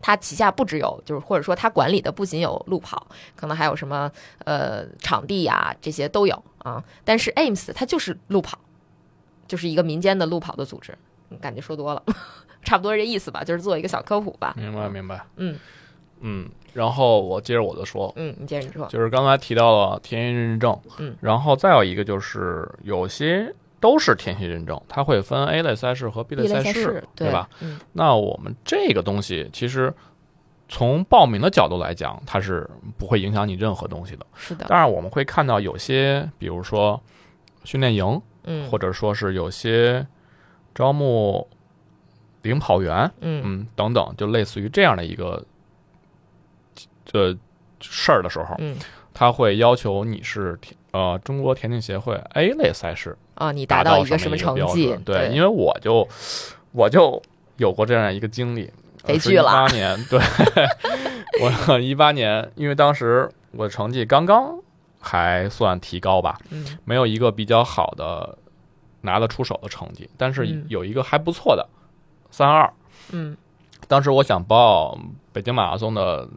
[0.00, 4.10] 它旗下不只有，就是或者说它管理的不仅有路跑，可能还有什么
[4.44, 6.82] 呃场地呀、这些都有啊。
[7.04, 8.58] 但是 AIMS 它就是路跑，
[9.46, 10.92] 就是一个民间的路跑的组织。
[11.30, 12.02] 嗯感觉说多了，
[12.64, 14.54] 差不多这意思吧，就是做一个小科普吧。
[14.56, 15.22] 明白明白。
[15.36, 15.58] 嗯
[16.20, 18.86] 嗯，然后我接着我的说，嗯，你接着你说。
[18.86, 27.48] 就是刚才提到了田协认证，嗯，然后再有一个就是有些都是田径认证，它会分 A 类赛事和 B 类赛事事，，对吧？？
[27.60, 29.92] 嗯那我们这个东西其实
[30.68, 34.26] 从报名的角度来讲，它是不会影响你任何东西的。
[34.34, 37.00] 是的，当然，我们会看到有些，比如说
[37.64, 40.06] 训练营，嗯或者说是有些
[40.74, 41.48] 招募
[42.42, 45.44] 领跑员，嗯嗯，等等，就类似于这样的一个
[47.04, 47.36] 这
[47.80, 48.76] 事儿的时候，嗯
[49.14, 50.56] 他会要求你是
[50.92, 54.96] 呃中国田径协会 A 类赛事啊，你达到一个什么成绩？
[55.04, 56.06] 对，因为我就
[56.72, 57.22] 我就
[57.56, 58.68] 有过这样一个经历，
[59.04, 59.42] 悲剧了。
[59.42, 60.20] 一八年，对，
[61.70, 64.58] 我一八年，因为当时我的成绩刚刚
[64.98, 68.36] 还算提高吧，嗯，没有一个比较好的
[69.02, 71.64] 拿得出手的成绩，但是有一个还不错的
[72.32, 72.68] 三二，
[73.12, 73.36] 嗯，
[73.86, 74.98] 当时我想报
[75.32, 76.28] 北京马拉松的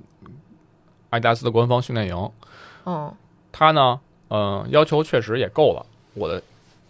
[1.09, 2.31] 阿迪达斯的官方训练营，
[2.83, 3.11] 哦，
[3.51, 3.99] 他呢，
[4.29, 5.83] 嗯，要求确实也够了，
[6.13, 6.39] 我的。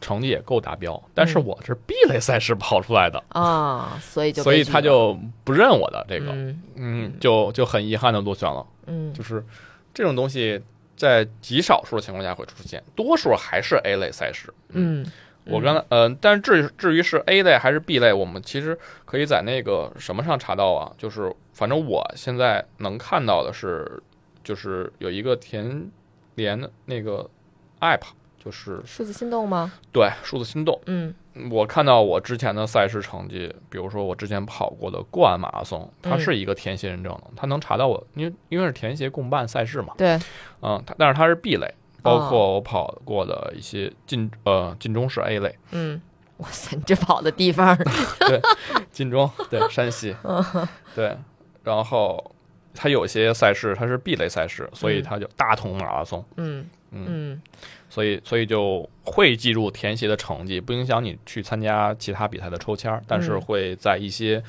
[0.02, 6.34] 成绩也够达标，但是我是 B 类赛事跑出来的啊，所以就所以他就不认我的这个，
[6.76, 8.66] 嗯，就就很遗憾的落选了。
[8.88, 9.46] 嗯，就是
[9.94, 10.60] 这种东西
[10.98, 14.52] 在极少数的情况下会出现，多数还是 A 类赛事。
[14.70, 15.06] 嗯，
[15.46, 24.02] 我刚才嗯，但是至于至于是 A 类还是 B 类，我们其实可以在那个什么上查到啊，就是反正我现在能看到的是，
[24.44, 25.90] 就是有一个田
[26.34, 27.30] 联的那个
[27.80, 28.02] App。
[28.44, 29.72] 就是数字心动吗？
[29.92, 30.82] 对，数字心动。
[30.88, 31.14] 嗯，
[31.52, 39.94] 我看到我之前的赛事成绩，比如说我之前跑过的冠马拉松，它是一个田协认证的，它能查到我，因为因为是田协共办赛事嘛。
[39.96, 40.20] 对，
[40.64, 41.72] 嗯，它但是它是 B 类，
[42.02, 45.56] 包括我跑过的一些晋呃晋中是 A 类。
[45.70, 46.02] 嗯，
[46.38, 47.78] 哇塞，你这跑的地方，
[48.28, 48.42] 对，
[48.92, 50.16] 晋中对山西，
[50.96, 51.16] 对，
[51.64, 52.34] 然后
[52.74, 56.26] 它有些赛事它是 B 类赛事，所以它就大同马拉松。
[56.38, 57.40] 嗯嗯。
[57.92, 64.42] 所以，所以就会记住田协的成绩，不影响你去参加其他比赛的抽签但是会在一些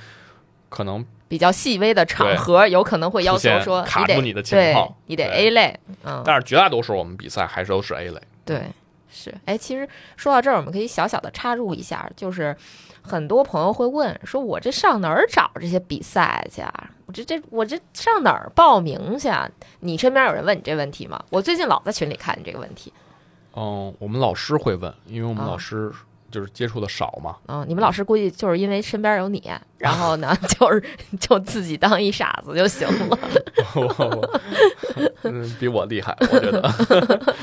[0.68, 5.76] 可能比较细微的场合，有可能会要求说卡住你的情况，你得 A 类。
[6.04, 8.20] 嗯，但是绝大多数我们比赛还是都是 A 类。
[8.44, 8.62] 对，
[9.10, 9.34] 是。
[9.44, 12.56] 哎，其实说到这儿，我们可以小小的插入一下，就是
[13.02, 16.90] 很多朋友会问，说我这上哪儿找这些比赛去啊？
[17.06, 19.28] 我这这我这上哪儿报名去？
[19.28, 19.50] 啊？
[19.80, 21.22] 你身边有人问你这问题吗？
[21.30, 22.92] 我最近老在群里看你这个问题。
[23.54, 25.90] 嗯，我们老师会问，因为我们老师
[26.30, 27.36] 就是接触的少嘛。
[27.46, 30.82] 嗯，你们老师估计就是因为身边有你，然后呢， 就是
[31.20, 33.18] 就自己当一傻子就行了。
[35.24, 37.34] 嗯，比我厉害，我觉得。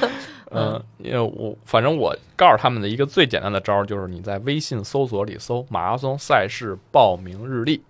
[0.52, 7.84] 嗯，因为我反正我告诉他们的一个最简单的招儿就是你在微信搜索里搜“马拉松赛事报名日历”，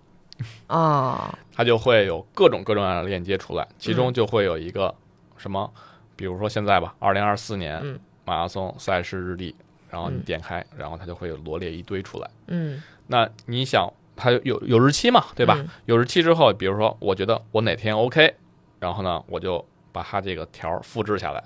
[0.68, 4.94] 啊， 它就会有各种各种样的链接出来，其中就会有一个
[5.38, 5.72] 什么，
[6.14, 7.98] 比如说现在吧，二零二四年。
[8.30, 9.52] 马拉松赛事日历，
[9.90, 12.30] 然后你点开，然后它就会有罗列一堆出来。
[12.46, 15.58] 嗯，那你想，它有有日期嘛，对吧？
[15.86, 18.36] 有日期之后，比如说，我觉得我哪天 OK，
[18.78, 21.42] 然后呢，我就把它这个条复制下来。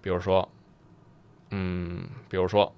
[0.00, 0.48] 比如说，
[1.50, 2.72] 嗯，比如说，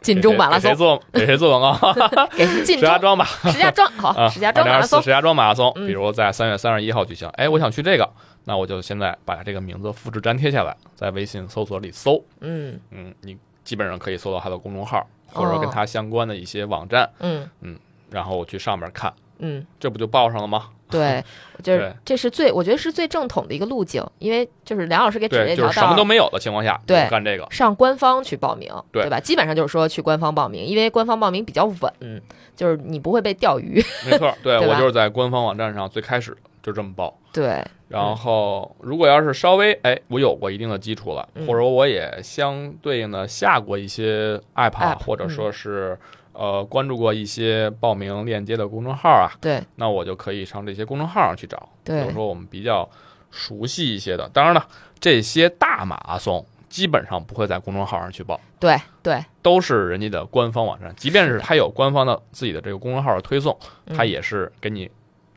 [0.00, 1.92] 晋中马拉松，给谁做给谁做广告？
[2.38, 7.28] 给石家庄吧，石家庄好，石家庄马拉松，石家庄马拉松，比如在三月三十一号举行。
[7.30, 8.08] 哎，我想去这个。
[8.48, 17.76] 那我就现在把这个名字复制粘贴下来，在微信搜索里搜，嗯嗯，你基本上可以搜到他的公众号，或者跟他相关的一些网站，嗯嗯，
[18.08, 20.70] 然后我去上面看，嗯，这不就报上了吗？
[20.88, 21.24] 对，
[21.64, 29.18] 就是这是最我觉得是最正统的一个路径，因为就是梁老师给指了一条道，什么都没有的情况下，对，干这个上官方去报名，对吧？
[29.18, 32.22] 基本上就是说去官方报名，因为官方报名比较稳，
[32.54, 33.84] 就是你不会被钓鱼。
[34.08, 36.36] 没错，对我就是在官方网站上最开始
[36.66, 37.64] 就这么报，对。
[37.86, 45.96] 然后，如果要是稍微哎，我有过一定的基础了，或者我也相对应的下过一些 app，或者说是
[46.32, 51.68] 呃关注过一些报名链接的公众号啊，对，那我就可以上这些公众号上去找。
[51.84, 52.88] 对，比如说我们比较
[53.30, 54.66] 熟悉一些的，当然了，
[54.98, 63.56] 这些大马拉松基本上不会在公众号上去报，对对，都是人家的官方网站，即便是他有官方的自己的这个公众号的推送，
[63.94, 64.90] 他也是给你。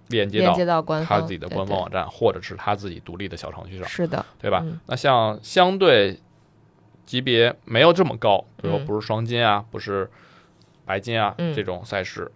[0.09, 4.63] 连接到他自己的官方网站，或者是他自己独立的小程序上，是的，对吧？
[4.87, 6.19] 那像相对
[7.05, 10.09] 级别没有这么高，比如不是双金啊，不是
[10.85, 12.31] 白金啊这种赛事，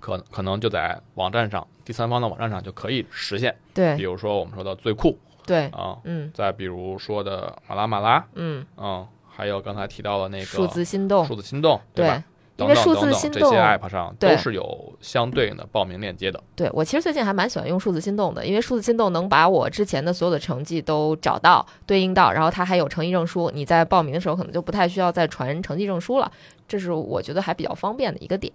[0.00, 3.54] 可可能就在网站上，第三方的网站上就可以实现。
[3.74, 12.24] 对，比如说我们说的最酷，对啊，嗯，再比如说的马拉马拉，嗯嗯，还有刚才提到的那个数字心动，数字心动，对吧？
[12.58, 16.40] 因为数字心动这些 app 上都是有相对应的报名链接的。
[16.54, 26.30] 对我其实最近还蛮喜欢用数字心动的，因为数字心动能把我之前的所有的成绩都找到对应到，然后它还有成绩证书，你在报名的时候可能就不太需要再传成绩证书了，
[26.68, 28.52] 这是我觉得还比较方便的一个点。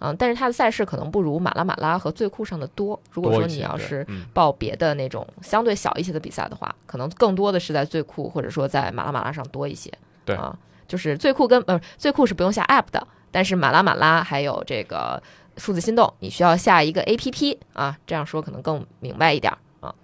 [0.00, 3.00] 嗯，但是它的赛事可能不如马拉马拉和最酷上的多。
[3.10, 9.92] 如果说你要是报别的那种相对小一些的比赛的话，可能更多的是在最酷或者说在马拉马拉上多一些。
[10.24, 13.04] 对啊，就是最酷跟呃最酷是不用下 app 的。
[13.30, 15.22] 但是马拉马拉还有这个
[15.56, 19.94] 数字心动，你需要下一个 A P P 啊，这样说可能更明白一点啊。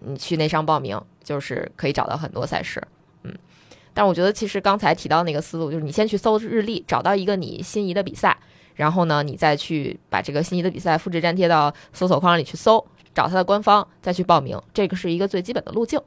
[0.00, 2.82] 你去内商报名，就是可以找到很多赛事。
[3.22, 3.36] 嗯，
[3.92, 8.36] 但我觉得其实刚才提到那个思路，就是你先去搜日历，找到一个你心仪的比赛，
[8.74, 12.84] 然后呢，你再去把这个心仪的比赛复制粘贴到搜索框里去搜，
[13.14, 16.00] 找它的官方，再去报名，这个是一个最基本的路径。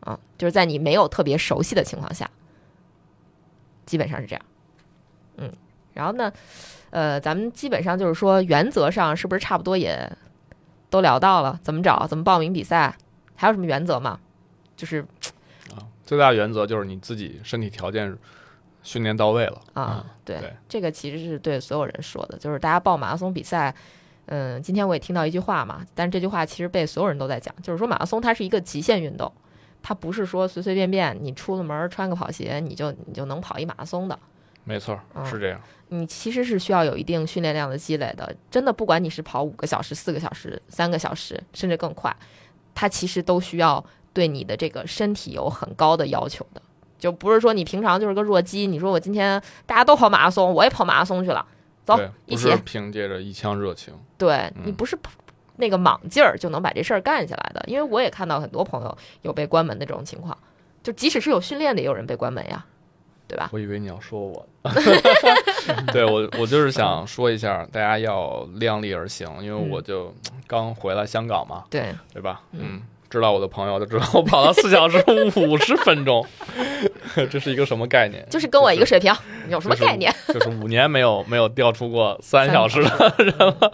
[0.00, 2.30] 啊，就是在你没有特别熟悉的情况下，
[3.86, 4.44] 基本上是这样。
[5.38, 5.52] 嗯，
[5.96, 6.32] 然后呢，
[6.90, 10.08] 呃，咱们基本上就是说，原则上是不是差不多也
[10.90, 11.58] 都聊到了？
[11.62, 12.06] 怎么找？
[12.06, 12.96] 怎么报名比赛？
[13.34, 14.20] 还有什么原则吗？
[14.76, 15.00] 就是
[15.74, 18.16] 啊，最大原则就是你自己身体条件
[18.82, 23.74] 训练到位了啊，对，对这个其实是对所有人说的，就是大家报马拉松比赛。
[24.28, 29.32] 嗯，今天我也听到一句话嘛，但是这句话其实被所有人都在讲，就是说马拉松它是一个极限运动，
[29.82, 34.18] 它不是说随随便便你出了门儿穿个跑鞋你就你就能跑一马拉松的。
[34.66, 35.60] 没错，嗯是这样。
[35.88, 38.34] 你其实是需要有一定训练量的积累的。
[38.50, 42.14] 真的，不管你是跑五个小时、四个小时、三个小时，甚至更快，
[42.74, 46.60] 它其实都需要对你的这个身体有很高的要求的。
[46.98, 51.46] 就不是说你平常就是个弱鸡，你说我今天大家都跑马拉松，我也跑马拉松去了，
[51.84, 52.52] 走，一起。
[52.64, 53.94] 凭借着一腔热情。
[54.18, 54.98] 对嗯你不是
[55.56, 57.62] 那个莽劲儿就能把这事儿干下来的。
[57.68, 60.36] 因为我也看到很多朋友有被关门的这种情况，
[60.82, 62.64] 就即使是有训练的，也有人被关门呀，
[63.28, 63.48] 对吧？
[63.52, 64.46] 我以为你要说我，
[65.92, 70.14] 对我，我就是想说一下，大家要量力而行，因为我就
[70.46, 72.40] 刚回来香港嘛，对，对吧？
[72.52, 72.60] 嗯。
[72.62, 75.02] 嗯，知道我的朋友都知道我跑了四小时
[75.36, 76.24] 五十分钟，
[77.30, 78.26] 这是一个什么概念？
[78.28, 79.12] 就是跟我一个水平，
[79.46, 80.12] 你有什么概念？
[80.28, 83.72] 就是五年没有没有掉出过三小时的人了，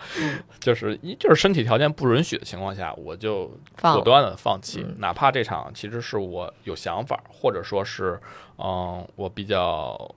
[0.61, 4.85] 就是一就是身体条件不允许的情况下，我就果断的放弃。
[4.87, 8.21] 嗯，哪怕这场其实是我有想法，或者说是
[8.59, 10.15] 嗯我比较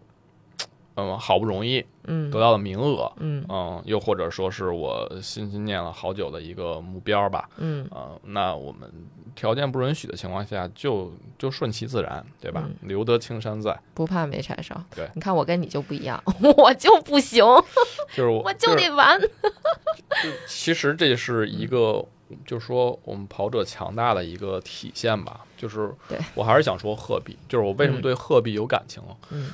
[0.95, 8.89] 嗯好不容易嗯得到的名额，嗯嗯，又或者说是我心心念了好久的一个目标吧，嗯呃，那我们
[9.35, 12.63] 条件不允许的情况下，就就顺其自然，对吧？
[12.65, 14.81] 嗯留得青山在，不怕没柴烧。
[14.95, 16.21] 对你看我跟你就不一样，
[16.57, 17.43] 我就不行，
[18.15, 19.19] 就是我我就得玩。
[20.47, 22.03] 其实这是一个，
[22.45, 25.41] 就是说我们跑者强大的一个体现吧。
[25.57, 29.15] 就是对我还是想说鹤壁，就是我为什么嗯对鹤壁有感情了。
[29.31, 29.51] 嗯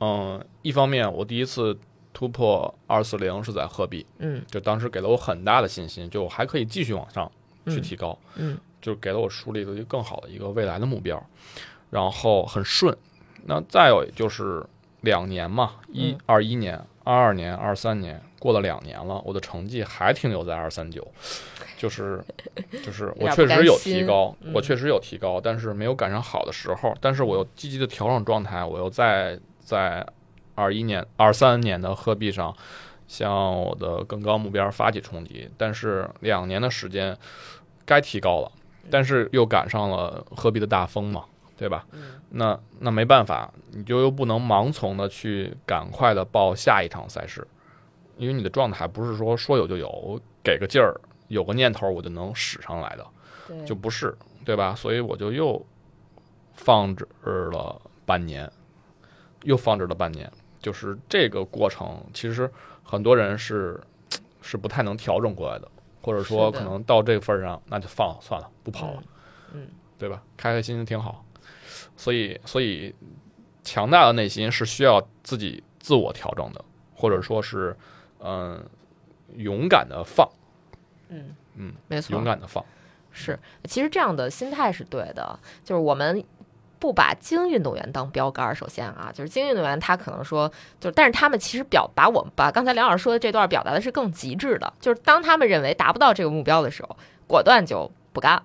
[0.00, 1.76] 嗯，一方面我第一次
[2.12, 4.42] 突破二四零是在鹤壁，嗯。
[4.50, 7.30] 就当时给了我很大的信心，就我还可以继续往上
[7.66, 8.58] 去提高，嗯。
[8.80, 11.24] 就给了我树立了一个更好的一个未来的目标，
[11.90, 12.94] 然后很顺。
[13.46, 14.64] 那再有就是
[15.00, 16.18] 两年嘛，一嗯。
[16.26, 21.06] 二一年、二二年、二三年，过了两年了，我的成绩还停留在二三九，
[21.78, 22.22] 就是
[22.84, 24.52] 就是 我确实有提高，嗯。
[24.54, 30.06] 我确实有提高，但是没有赶上好的时候，但是我又积极的调整状态，我又在在
[30.54, 32.54] 二一年、二三年的鹤壁上
[33.08, 37.16] 向我的更高目标发起冲击，但是两年的时间
[37.84, 38.52] 该提高了，
[38.90, 41.24] 但是又赶上了鹤壁的大风嘛，
[41.56, 41.84] 对吧？
[41.92, 42.20] 嗯。
[42.36, 47.46] 那那没办法，你就又不能盲从的去赶快的报下一场赛事，
[48.16, 53.06] 因为你的状态不是说说有就有，给个劲儿，有个念头我就能使上来的，
[53.46, 54.74] 对，就不是，对吧？
[54.74, 55.64] 所以我就又
[56.54, 58.50] 放置了半年，
[59.44, 60.30] 又放置了半年，
[60.60, 62.50] 就是这个过程，其实
[62.82, 63.80] 很多人是
[64.42, 65.70] 是不太能调整过来的，
[66.02, 69.02] 或者说可能到这个份儿上，那就放了算了，不跑了。
[69.52, 70.20] 嗯对吧？
[70.36, 71.24] 开开心心挺好。
[71.96, 72.92] 所以，所以
[73.62, 76.62] 强大的内心是需要自己自我调整的，
[76.94, 77.74] 或者说是，
[78.18, 78.62] 嗯、
[79.36, 80.28] 勇敢的放，
[81.08, 82.62] 嗯嗯，没错，勇敢的放。
[83.12, 86.22] 是，其实这样的心态是对的，就是我们
[86.84, 88.54] 不把精英运动员当标杆儿。
[88.54, 90.46] 首先啊，就是精英运动员他可能说，
[90.78, 96.94] 就是但是他们其实表把我们把刚才梁老师说的这段表达的是更极致的，就是当他们认为达不到这个目标的时候，
[97.26, 98.42] 果断就不干了，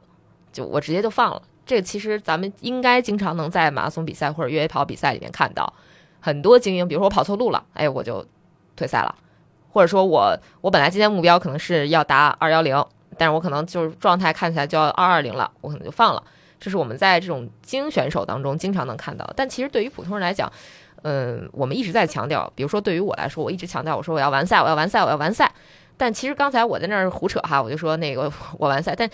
[0.54, 1.42] 就我直接就放了。
[1.66, 5.74] 这个其实咱们应该经常能在马拉松比赛或者越野跑比赛里面看到
[6.22, 8.26] 很多精英，比如说我跑错路了，哎，我就
[8.78, 9.14] 退赛了，
[9.74, 12.82] 或者说我我本来今天目标可能是要达二幺零，
[13.18, 16.24] 但是我可能就是状态看起来就要二二零了，我可能就放了。
[16.60, 19.32] 这是我们在这种精英选手当中经常能看到。
[19.36, 20.52] 但其实对于普通人来讲，
[21.04, 25.52] 嗯，我们一直在强调，比如说对于我来说，我一直强调我说我要完赛，我要完赛，我要完赛。
[25.96, 29.10] 但其实刚才我在那儿胡扯哈，我就说那个我完赛，但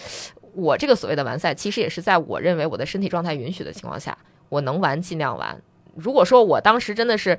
[0.54, 4.18] 我这个所谓的完赛，其实也是在我认为我的身体状态允许的情况下，
[4.50, 5.60] 我能玩尽量玩。
[5.96, 7.38] 如果说我当时真的是，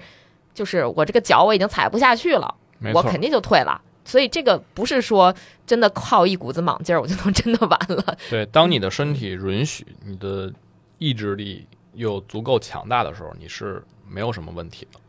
[0.55, 2.55] 就是我这个脚我已经踩不下去了，
[2.95, 3.81] 我肯，定就退了。
[4.07, 5.35] 所以这个不是说
[5.67, 8.17] 真的靠一股子莽劲儿我就能真的完了。
[8.31, 10.51] 对，当你的身体允许，你的
[10.99, 15.01] 意志力又足够强大的时候，你是没有什么问题的。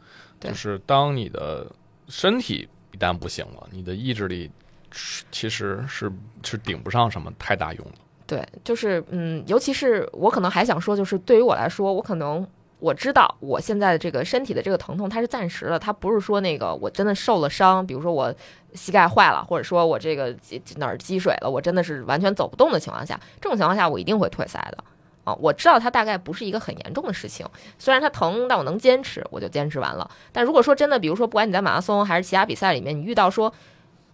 [0.49, 1.65] 就是当你的
[2.07, 4.51] 身体一旦不行了，你的意志力
[4.91, 6.11] 是其实是
[6.43, 7.93] 是顶不上什么太大用的。
[8.25, 12.45] 对，就是嗯，尤其是我可能还想说，就是对于我来说，我可能
[12.79, 18.33] 我知道我现在的这个身体的这个疼痛它是暂时的，它不是说那个我真的受了伤，比如说我
[18.73, 20.35] 膝盖坏了，或者说我这个
[20.75, 24.83] 哪儿积水了，我真的是完全走不动的情况下，这种情况下我一定会退赛的。
[25.23, 27.45] 啊，我知道它大概不是一个很严重的事情，
[27.77, 30.09] 虽然它疼，但我能坚持，我就坚持完了。
[30.31, 33.51] 但如果说真的，比如说不管你在马拉松还是其他比赛里面，你遇到说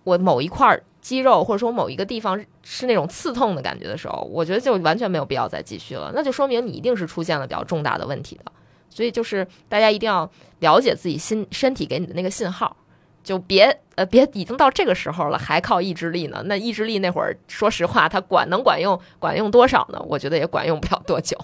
[0.06, 8.52] 我某一块肌肉或者说某一个地方是那种刺痛的感觉的时候，我觉得就完全没有必要再继续了，那就说明你一定是出现了比较重大的问题的。
[8.94, 10.30] 所以就是大家一定要
[10.60, 12.78] 了解自己心身体给你的那个信号。
[13.24, 16.44] 就别呃别已经到这个时候了，还靠意志力呢？
[16.46, 20.02] 那意志力那会儿，说实话，它管能管用，管用多少呢？
[20.08, 21.38] 我觉得也管用不了多久，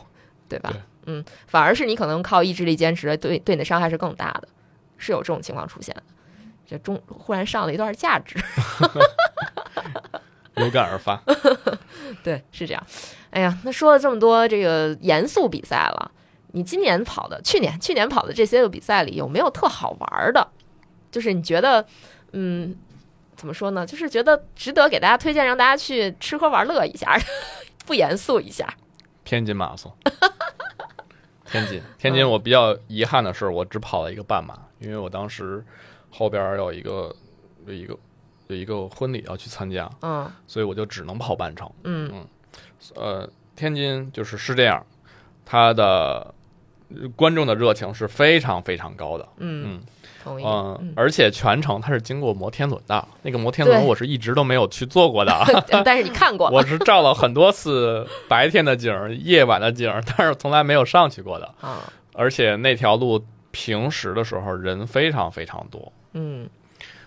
[0.49, 0.69] 对吧？
[0.73, 4.49] 对嗯，反而是你可能靠意志力坚持，对对你的伤害是更大的，
[4.97, 6.03] 是有这种情况出现的。
[6.67, 8.37] 这中忽然上了一段价值，
[10.57, 11.19] 有感而发。
[12.21, 12.87] 对，是这样。
[13.29, 16.11] 哎呀，那说了这么多这个严肃比赛了，
[16.51, 20.47] 你今年跑的，去年去年跑的这些个比赛里，有没有特好玩的？
[21.11, 21.85] 就是你觉得，
[22.33, 22.75] 嗯，
[23.35, 23.85] 怎么说呢？
[23.85, 27.17] 就是觉得值得给大家推荐，让大家去吃喝玩乐一下，
[27.85, 28.71] 不严肃一下。
[29.23, 29.91] 天津马拉松，
[31.45, 35.63] 天津，天津，我比较遗憾的是，我只跑了一个半马，因为我当时
[36.09, 37.15] 后边有一个
[37.67, 37.97] 有一个
[38.47, 41.71] 有一个婚礼要去参加，嗯所以我就只能跑半程。
[41.83, 42.27] 嗯嗯
[42.95, 44.83] 呃，天津就是是这样，
[45.45, 46.33] 它的呃
[47.15, 49.81] 观众的热情是非常非常高的，嗯，嗯。
[50.23, 50.43] 同意。
[50.43, 55.31] 嗯嗯，而且全程它是经过摩天轮的，那个摩天轮我是一直都没有去坐过的，
[55.85, 61.45] 但是你看过， 我是照了很多次白天的景儿、夜晚的景儿，但是从来没有上去过的。
[61.61, 66.49] 啊，而且那条路平时的时候人非常非常多，嗯，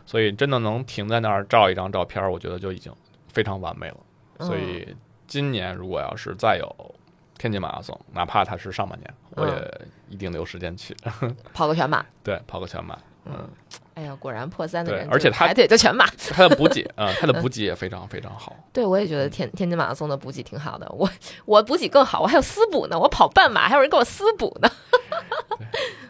[0.07, 2.91] 所以真的能停在那儿照一张照片儿，我觉得就已经
[3.29, 3.97] 非常完美了。
[4.39, 4.47] 嗯。
[4.47, 4.89] 所以
[5.27, 6.95] 今年如果要是再有
[7.37, 10.97] 天津马拉松，哪怕它是上半年，我也一定留时间去。
[11.55, 12.05] 跑个全马。
[12.23, 13.49] 对，跑个全马，嗯，
[13.95, 16.07] 哎呀，果然破三的人，而且他排队就全马。
[16.31, 18.55] 他的补给啊、他的补给也非常非常好。
[18.73, 20.89] 对，我也觉得天天津马拉松的补给挺好的。
[20.91, 21.09] 我
[21.45, 22.99] 我补给更好，我还有私补呢。
[22.99, 24.71] 我跑半马还有人给我私补呢。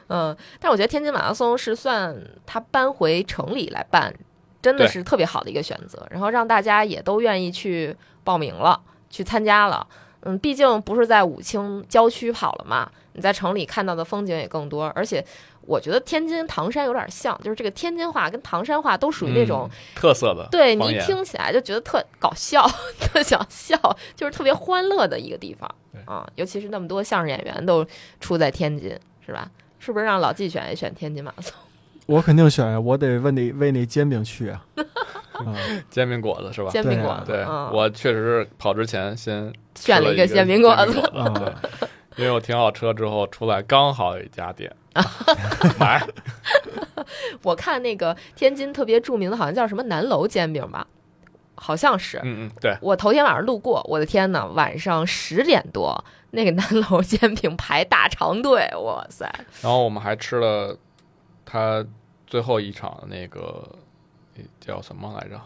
[0.09, 2.14] 嗯，但我觉得天津马拉松是算
[2.45, 4.14] 他搬回城里来办，
[4.61, 6.07] 真的是特别好的一个选择。
[6.11, 9.87] 然后让大家也都愿意去报名了，去参加了。
[10.23, 14.87] 嗯，毕竟不是在武清郊区跑了嘛，你在城里看到的风景也更多。
[14.95, 15.25] 而且
[15.62, 22.66] 我觉得天津唐山有点像，就是这个天津话跟唐山话都属于那种嗯特色的对你一听起来就觉得特搞笑，
[23.01, 23.77] 特想笑，
[24.16, 26.27] 就是特别欢乐的一个地方对啊。
[26.37, 27.87] 尤其是那么多相声演员都
[28.20, 29.51] 出在天津，是吧？
[29.79, 31.55] 是不是让老纪选一选天津马拉松？
[32.07, 34.64] 我肯定选呀，我得为那为那煎饼去啊。
[35.33, 35.55] 啊，
[35.91, 36.70] 煎饼果子是吧？
[36.70, 41.03] 煎饼果子，对，嗯、我确实是跑之前先选了一个煎煎饼果子
[42.16, 44.70] 因为我停好车之后出来刚好有一家店，
[45.81, 46.07] 买
[47.43, 50.87] 我看那个天津特别著名的，好像叫什么南楼煎饼吧，
[51.55, 52.18] 好像是。
[52.23, 59.25] 嗯嗯，对，我头天晚上路过，我的天呐，晚上十点多，那个南楼煎饼排大长队，哇塞！
[59.62, 60.77] 然后我们还吃了
[61.47, 61.83] 他
[62.27, 63.66] 最后一场的那个
[64.35, 65.41] 那叫什么来着？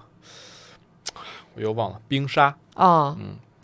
[1.54, 3.16] 我又忘了，冰沙哦，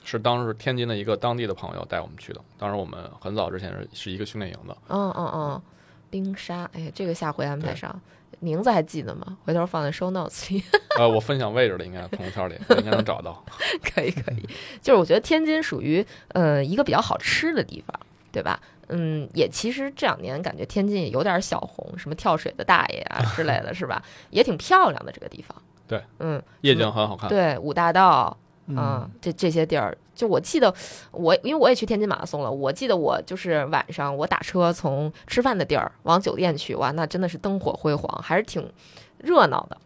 [0.05, 2.41] 是当时天津的一个当地的朋友带我们去的。
[2.59, 5.63] 当时我们很早之前是是一个训练营的，嗯嗯嗯，
[6.11, 8.01] 冰沙，哎，这个下回安排上，
[8.41, 9.37] 名字还记得吗？
[9.45, 10.63] 回头放在 show notes 里，
[10.99, 13.45] 呃，我分享位置了，应该朋友圈里应该能找到。
[13.95, 14.49] 可以可以。
[14.81, 17.99] 就是我觉得天津属于呃一个比较好吃的地方，
[18.31, 18.61] 对吧？
[18.89, 24.03] 嗯，也其实这两年感觉天津也有点小红，什么跳水的大爷啊之类的，是吧？
[24.31, 25.57] 也挺漂亮的这个地方。
[25.89, 28.42] 对，嗯，夜景很好看，对，五大道，嗯
[28.77, 30.73] 啊，这这些地儿，就我记得
[31.11, 38.73] 我，因为我也去天津马拉松了，我记得我就是晚上我打车从吃饭的地儿往酒店去，哇，那真的是灯火辉煌，还是挺
[39.19, 39.77] 热闹的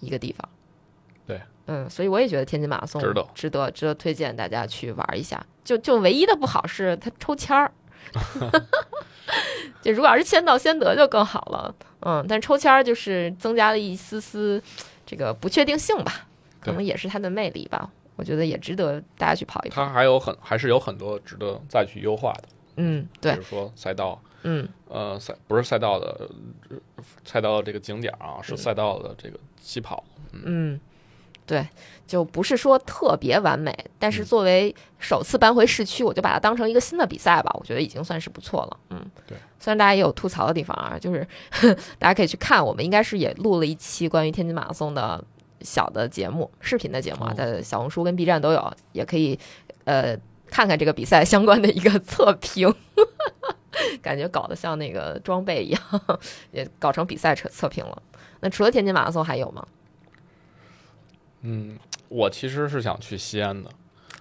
[0.00, 0.48] 一个地方。
[1.26, 5.44] 对，嗯，所以我也觉得天津马拉松值得值得值得推荐大家去玩一下。
[5.64, 7.72] 就就唯一的不好是它抽签儿。
[9.82, 14.62] 就如果要是先到先得就更好了，嗯，但抽签儿就是增加了一丝丝
[15.04, 16.28] 这个不确定性吧，
[16.60, 17.90] 可能也是它的魅力吧。
[18.16, 19.76] 我觉得也值得大家去跑一跑。
[19.76, 24.68] 它还有很还是有很多值得再去优化的，嗯，对，比如说赛道，嗯。
[24.88, 26.30] 呃，赛不是赛道的
[26.70, 26.76] 呃
[27.24, 30.80] 赛道的这个景点啊，是赛道的这个起跑，嗯，
[31.44, 31.66] 对，
[32.06, 34.24] 就不是说特别完美，但是嗯。
[34.24, 38.76] 作为首次搬回市区，我就把它当成一个新的比赛吧，我觉得已经算是不错了。
[38.90, 39.36] 嗯，对。
[39.58, 41.26] 虽然大家也有吐槽的地方啊，就是
[41.98, 45.22] 大家可以去看，我们应该是也录了一期关于天津马拉松的
[45.66, 49.38] 小的节目，视频的节目啊，哦在小红书跟 B 站都有，也可以
[49.84, 50.16] 呃
[50.46, 52.72] 看看这个比赛相关的一个测评，
[54.00, 55.82] 感觉搞得像那个装备一样，
[56.52, 58.02] 也搞成比赛测测评了。
[58.40, 59.66] 那除了天津马拉松还有吗？
[61.42, 61.78] 嗯，
[62.08, 63.70] 我其实是想去西安的，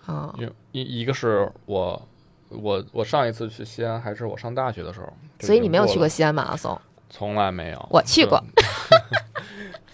[0.05, 2.07] 啊、因为一一个是我
[2.49, 6.79] 我我上一次去西安还是我上大学的时候，所以你没有去过西安马拉松？
[7.09, 8.63] 从来没有，我去过就。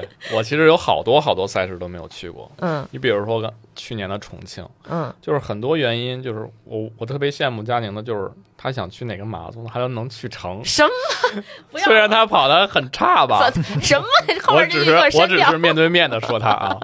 [0.00, 2.50] 对我其实有好多好多赛事都没有去过。
[2.58, 10.62] 嗯你比如说刚去年的重庆，嗯，就是很多原因，就是我我特别羡慕佳宁的，就是他想去哪个马拉松，他都能去成。
[10.64, 11.42] 什么？
[11.70, 13.50] 不要虽然他跑的很差吧，
[13.80, 14.04] 什么
[14.54, 15.58] 我只是我只是。
[15.58, 16.78] 面对面的说他啊，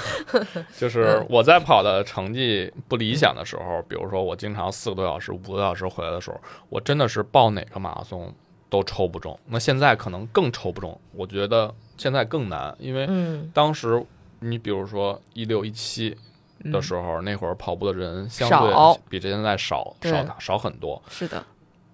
[0.76, 6.40] 就是我在跑的成绩不理想的时候，比如说我经常四个多小时、五个多小时回来的时候，
[6.70, 8.34] 我真的是报哪个马拉松
[8.70, 9.38] 都抽不中。
[9.46, 14.02] 那现在可能更抽不中，我觉得现在更难，因为嗯，当时
[14.40, 16.16] 你比如说一六一七
[16.64, 16.72] 嗯。
[16.72, 20.10] 的时候，那会儿跑步的人相对比这现在少对。
[20.10, 21.44] 少少很多，是的，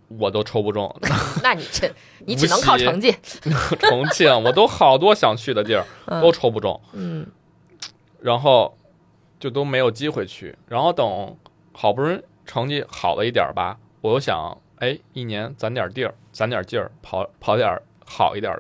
[0.09, 0.94] 我都抽不中。
[1.43, 1.90] 那你这
[2.20, 3.14] 你只能靠成绩。
[3.81, 5.85] 重庆我都好多想去的地儿
[6.20, 6.81] 都嗯抽不中。
[6.93, 7.26] 嗯。
[8.20, 8.74] 然后
[9.39, 10.56] 就都没有机会去。
[10.66, 11.36] 然后等
[11.72, 18.51] 好不容易成绩好了一点儿吧，我又想，哎，一年攒点地儿，攒点劲儿，跑跑点儿好一点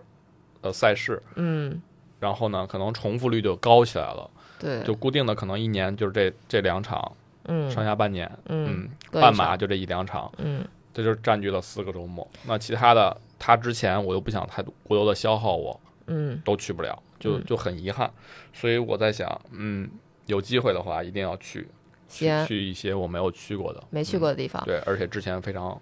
[0.64, 1.22] 儿的赛事。
[1.36, 1.80] 嗯，
[2.20, 7.12] 然后呢，可能重复率就高起来了，对，就固定的可能一年就是这这两场，
[7.44, 12.26] 嗯上下半年，嗯半马就这一两场，嗯这就占据了四个周末。
[12.46, 18.10] 那其他的，他之前我又不想太过多的消耗我，嗯都去不了，就嗯就很遗憾。
[18.52, 19.90] 所以我在想，嗯，
[20.26, 21.66] 有机会的话一定要去，
[22.08, 25.80] 去去一些我没有去过的、没去过的地方嗯，对，而且之前非常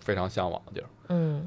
[0.00, 0.86] 非常向往的地儿。
[1.08, 1.46] 嗯，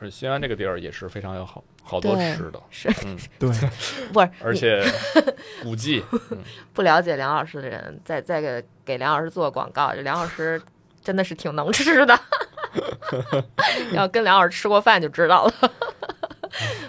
[0.00, 3.48] 而西安这个地儿也是非常有好好多吃的，是嗯， 对，
[4.12, 4.28] 不是？
[4.42, 4.84] 而且
[5.62, 6.02] 古迹，
[6.72, 10.60] 不了解梁老师的人，再再给给梁老师做广告，这梁老师
[11.02, 12.18] 真的是挺能吃的，
[13.92, 15.52] 要跟梁老师吃过饭就知道了。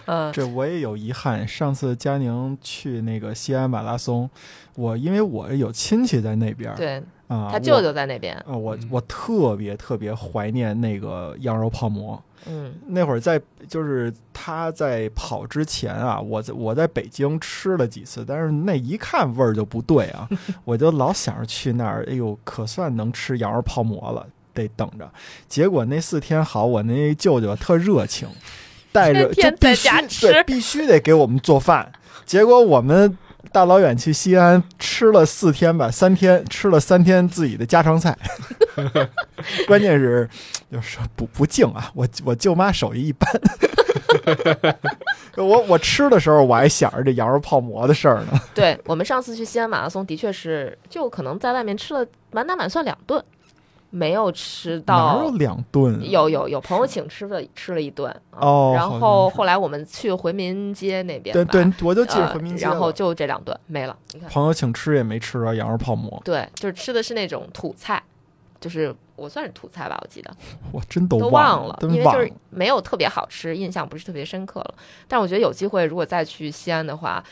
[0.05, 1.45] 嗯这我也有遗憾。
[1.47, 4.29] 上次佳宁去那个西安马拉松，
[4.75, 12.21] 我因为我有亲戚在那边儿，对啊，他舅舅在那边，我啊，我嗯我特别特别怀念那个羊肉泡馍。
[12.49, 20.29] 嗯那会儿在就是他在跑之前啊，我在我在北京吃了几次，但是那一看味儿就不对啊，
[20.63, 25.11] 我就老想着去那儿，哎呦，可算能吃羊肉泡馍了，得等着。
[25.49, 28.29] 结果那四天好，我那舅舅特热情，
[28.93, 31.91] 带着就天天在必须对必须得给我们做饭。
[32.25, 33.17] 结果我们
[33.51, 38.15] 大老远去西安吃了四天吧，三天吃了三天自己的家常菜。
[39.67, 40.29] 关键是
[40.71, 43.29] 就是不不敬啊，我我舅妈手艺一般。
[45.35, 48.39] 我我吃的时候我还想着这羊肉泡馍的事儿呢。
[48.53, 53.23] 对我们上次去西安马拉松，的确是就可能在外面吃了满打满算两顿，
[53.97, 55.37] 没有吃哪有到。
[55.37, 55.99] 两顿啊？
[56.03, 63.97] 有有有朋友请吃了吃了一顿，啊然哦好像是后后来我们去回民街那边，对对，我就记着呃回民街了、然后就这两顿没了。
[64.13, 68.01] 你看，朋友请吃也没吃着羊肉泡馍，对，就是吃的是那种土菜，
[68.61, 70.31] 就是我算是土菜吧，我记得
[70.71, 74.75] 我真都都忘了，忘了因为就是没有特别好吃，印象不是特别深刻了。
[75.07, 77.23] 但我觉得有机会，如果再去西安的话，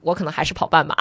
[0.00, 0.96] 我可能还是跑半马。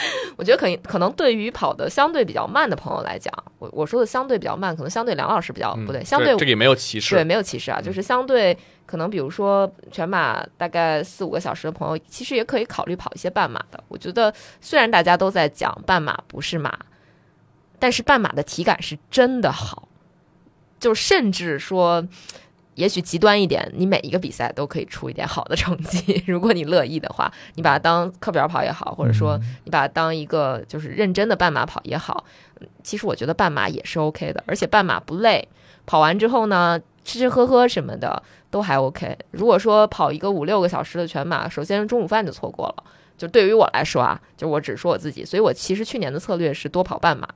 [0.36, 8.56] 我觉得可可能对于跑的相对比较慢的朋友来讲，我我说的相对比较慢，可能相对梁老师比较、嗯不对，相对这个也没有歧视对，没有歧视啊，嗯就是相对
[8.86, 13.82] 可能，比如说全马大概四五个小时的朋友，其实也可以考虑跑一些半马的。
[13.88, 16.78] 我觉得虽然大家都在讲半马不是马，
[17.78, 19.88] 但是半马的体感是真的好，
[20.80, 22.06] 就甚至说。
[22.78, 32.24] 也许极端一点，你每一个比赛都可以出一点好的成绩， 如果你乐意的话，你把它当课表跑也好，或者说你把它当一个就是认真的半马跑也好，
[32.60, 35.48] 嗯其实我觉得半马也是 OK 的，而且半马不累，
[35.86, 39.18] 跑完之后呢，吃吃喝喝什么的都还 OK。
[39.32, 42.84] 如果说跑一个五六个小时的全马，首先中午饭就错过了。
[43.16, 47.28] 就对于我来说啊，就我只说我自己，所以我其实去年的策略是多跑半马，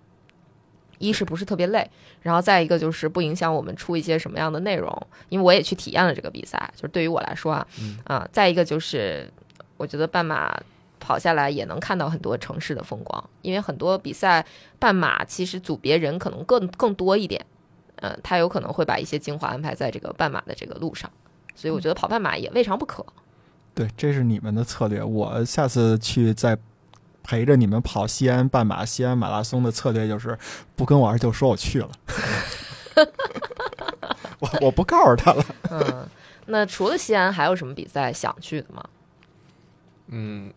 [1.02, 1.90] 一是不是特别累，
[2.22, 4.90] 然后再一个就是不影响我们出一些什么样的内容，
[5.28, 9.30] 因为我也去体验了这个比赛，就是对于我来说啊，嗯啊，再一个就是
[9.76, 10.58] 我觉得半马。
[11.04, 14.46] 跑下来也能看到很多城市的风光，因为很多比赛
[14.78, 17.44] 半马其实组别人可能更更多一点，
[17.96, 21.10] 嗯，他有可能会把一些精华安排在这个半马的这个路上，
[21.56, 23.04] 所以我觉得跑半马也未尝不可。
[23.74, 25.02] 对，这是你们的策略。
[25.02, 26.56] 我下次去再
[27.22, 30.38] 陪着你们跑西安半马、西安马拉松的策略就是
[30.76, 31.90] 不跟我二舅说我去了，
[34.40, 35.44] 我我不告诉他了。
[35.70, 36.08] 嗯，
[36.46, 38.84] 那除了西安，还有什么比赛想去的吗？
[40.08, 40.52] 嗯，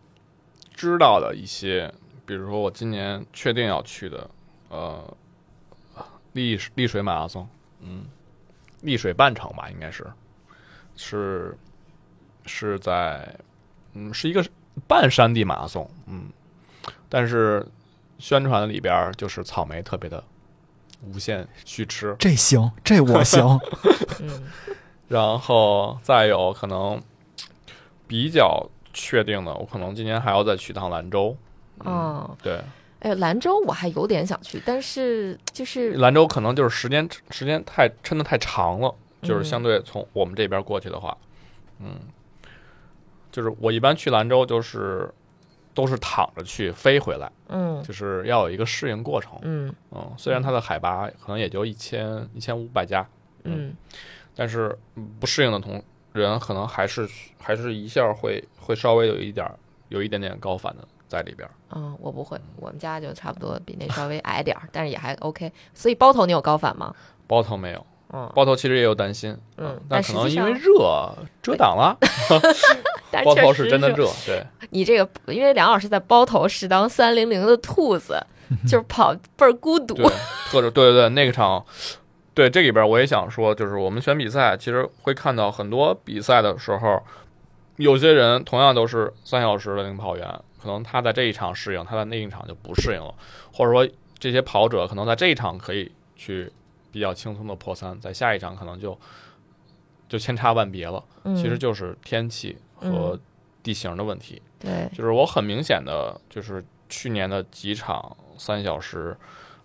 [0.74, 1.92] 知道的一些
[2.26, 4.28] 比如说我今年确定要去的，
[4.68, 5.16] 呃，
[6.32, 7.48] 丽丽水马拉松，
[7.80, 8.04] 嗯，
[8.82, 10.04] 丽水半程吧，应该是，
[10.96, 11.56] 是
[12.44, 13.34] 是在，
[13.94, 14.44] 嗯，是一个
[14.86, 16.28] 半山地马拉松，嗯，
[17.08, 17.66] 但是
[18.18, 20.22] 宣传里边儿就是草莓特别的
[21.02, 23.58] 无限续吃，这行，这我行。
[24.20, 24.42] 嗯
[25.08, 27.00] 然后再有可能
[28.08, 31.36] 比较确定的，我可能今年还要再去趟兰州。
[31.84, 32.60] 嗯，哦，对，
[32.98, 38.92] 哎，兰州我还有点想去，但是就是兰州可能就是时间时间太撑的太长了，
[39.22, 39.44] 就是嗯。
[39.44, 41.16] 相对从我们这边过去的话，
[41.78, 42.00] 嗯，
[43.30, 45.08] 就是我一般去兰州就是
[45.76, 49.38] 都是躺着去飞回来，嗯就是要有一个适应过程。
[49.42, 53.06] 嗯嗯，虽然它的海拔可能也就一千一千五百加，
[53.44, 53.76] 嗯
[54.34, 55.80] 但是嗯不适应的同
[56.14, 57.06] 人可能还是
[57.38, 59.54] 还是一下会会稍微有一点儿
[59.90, 61.52] 有一点点高反的在里边儿。
[61.74, 65.52] 嗯，我不会，我们家就差不多比那稍微矮点儿，但是也还 OK。
[65.74, 66.94] 所以包头你有高反吗？
[67.26, 71.12] 包头没有，嗯，包头其实也有担心，嗯但但可能因为热
[71.42, 71.96] 遮挡了，
[73.10, 78.18] 但包头是真的热，对， 你这个，因为梁老师在包头是当三零零的兔子，
[78.68, 79.94] 就是跑倍儿孤独。
[79.94, 80.10] 对，
[80.52, 81.64] 对对对，那个场，
[82.32, 87.02] 对这里边我也想说，就是我们选比赛，其实会看到很多比赛的时候，
[87.76, 90.28] 有些人同样都是三小时的领跑员，
[90.62, 93.12] 可能他在这一场适应，他在那一场就不适应了，
[93.52, 93.88] 或者说
[94.18, 96.50] 这些跑者可能在这一场可以去
[96.96, 98.98] 比较轻松的破三，在下一场可能就
[100.08, 103.20] 就千差万别了，嗯，其实就是天气和
[103.62, 104.40] 地形的问题。
[104.58, 109.14] 对，就是我很明显的，就是去年的几场三小时，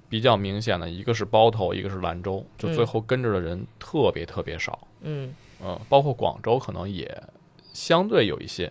[0.09, 5.33] 比较明显的一个是包头，一个是兰州，就最后跟着的人特别特别少，嗯。
[5.63, 7.23] 嗯，包括广州可能也
[7.71, 8.69] 相对有一些，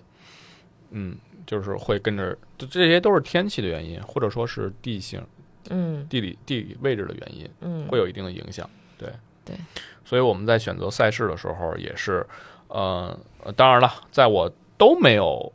[0.90, 1.16] 嗯，
[1.46, 5.24] 就是会跟着，就这些都是天气的原因，或者说是地形、
[5.68, 6.06] 嗯。
[6.08, 8.68] 地理地理位置的原因，嗯，会有一定的影响。
[8.96, 9.08] 对
[9.44, 9.56] 对，
[10.04, 12.26] 所以我们在选择赛事的时候也是，
[12.68, 15.52] 呃，呃当然了，在我都没有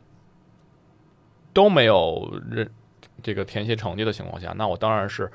[1.53, 2.69] 都没有认
[3.23, 5.31] 这个填写成绩的情况下，那我当然是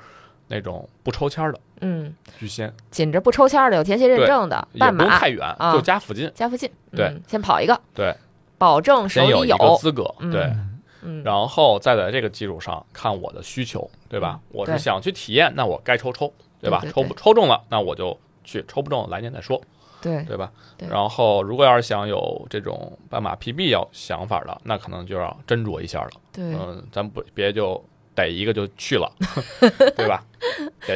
[0.47, 8.15] 那种不抽签的嗯，居先，紧着不抽签的有填写认证的也半马不用太远，啊就家附近，家附近，对嗯，先跑一个，对，
[8.57, 10.53] 保证手里有资格，嗯对，
[11.01, 14.39] 嗯，然后再在这个基础上看我的需求，对吧？
[14.51, 16.83] 我是想去体验，那我该抽抽，对吧？
[16.91, 19.61] 抽不抽中了，那我就去；抽不中，来年再说。
[20.01, 20.51] 对，对吧？
[20.77, 26.09] 对然后，如果要是想有这种半马 PB 要想法的，那可能就要斟酌一下了。
[26.33, 27.83] 对，嗯，咱不别就
[28.13, 29.11] 逮一个就去了，
[29.95, 30.23] 对吧？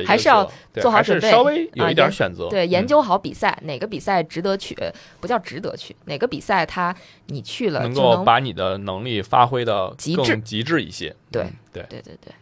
[0.06, 2.50] 还是去了对还是做好准备稍微有一点选择。
[2.50, 4.76] 对，研嗯究好比赛，哪个比赛值得去，
[5.20, 6.96] 不叫值得去，哪个比赛它
[7.28, 11.16] 你去了能能，够把你的能力发挥的极致更极致一些。
[11.32, 12.34] 对嗯对，对对对。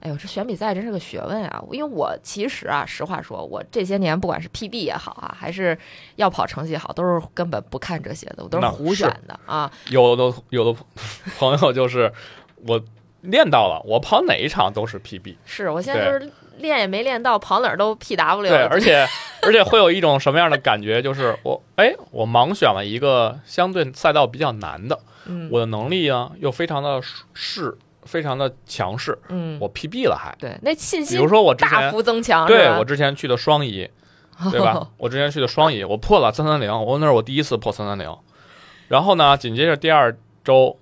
[0.00, 1.62] 哎呦，这选比赛真是个学问啊！
[1.70, 5.76] 因为我其实啊，实话说，我这些年不管是 PB 也好啊，还是
[6.16, 9.70] 要跑成绩也好，都是根本不看这些的，我都是胡选的啊。
[9.90, 10.80] 有的有的
[11.38, 12.10] 朋友就是
[12.66, 12.82] 我
[13.22, 15.36] 练到了，我跑哪一场都是 PB。
[15.44, 19.06] 是我现在就是练也没练到，跑哪儿都 PW 对，而且
[19.42, 21.00] 而且会有一种什么样的感觉？
[21.02, 27.00] 就是我哎，我盲选了一个相对赛道比较难的，嗯我的能力呢又非常的
[27.32, 30.34] 势，非常的强势，嗯，我 PB 了还。
[30.38, 33.88] 对那信心比如说我之前，大幅增强，对我之前去的双乙，
[34.50, 34.88] 对吧？
[34.96, 38.14] 我之前去的双乙，我破了三三零，我那是我第一次破三三零。
[38.88, 40.76] 然后呢，紧接着第二周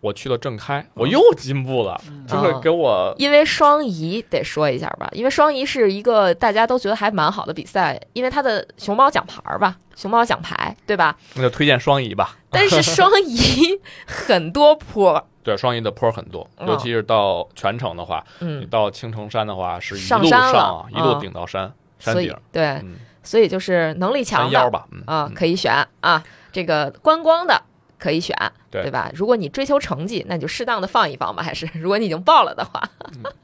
[0.00, 11.16] 我去了正开，我又进步了，就会给我因为双移得说一下吧，因为双移是一个大家都觉得还蛮好的比赛，因为它的熊猫奖牌吧，熊猫奖牌对吧？
[11.34, 12.36] 那就推荐双乙吧。
[12.50, 16.68] 但是双移很多坡， 对，双乙的坡很多，嗯。
[16.68, 21.20] 尤其是到全程的话，你嗯，到青城山的话是一路上一路嗯。
[21.20, 25.34] 顶到山山顶，对，嗯，所以就是能力强的山腰吧，嗯啊嗯。
[25.34, 26.22] 可以选啊，
[26.52, 27.60] 这个观光的
[27.98, 28.34] 可以选，
[28.70, 29.10] 对对吧？
[29.14, 32.82] 如果你追求成绩，那你就适当的放一放吧，还是 如果你已经报了的话，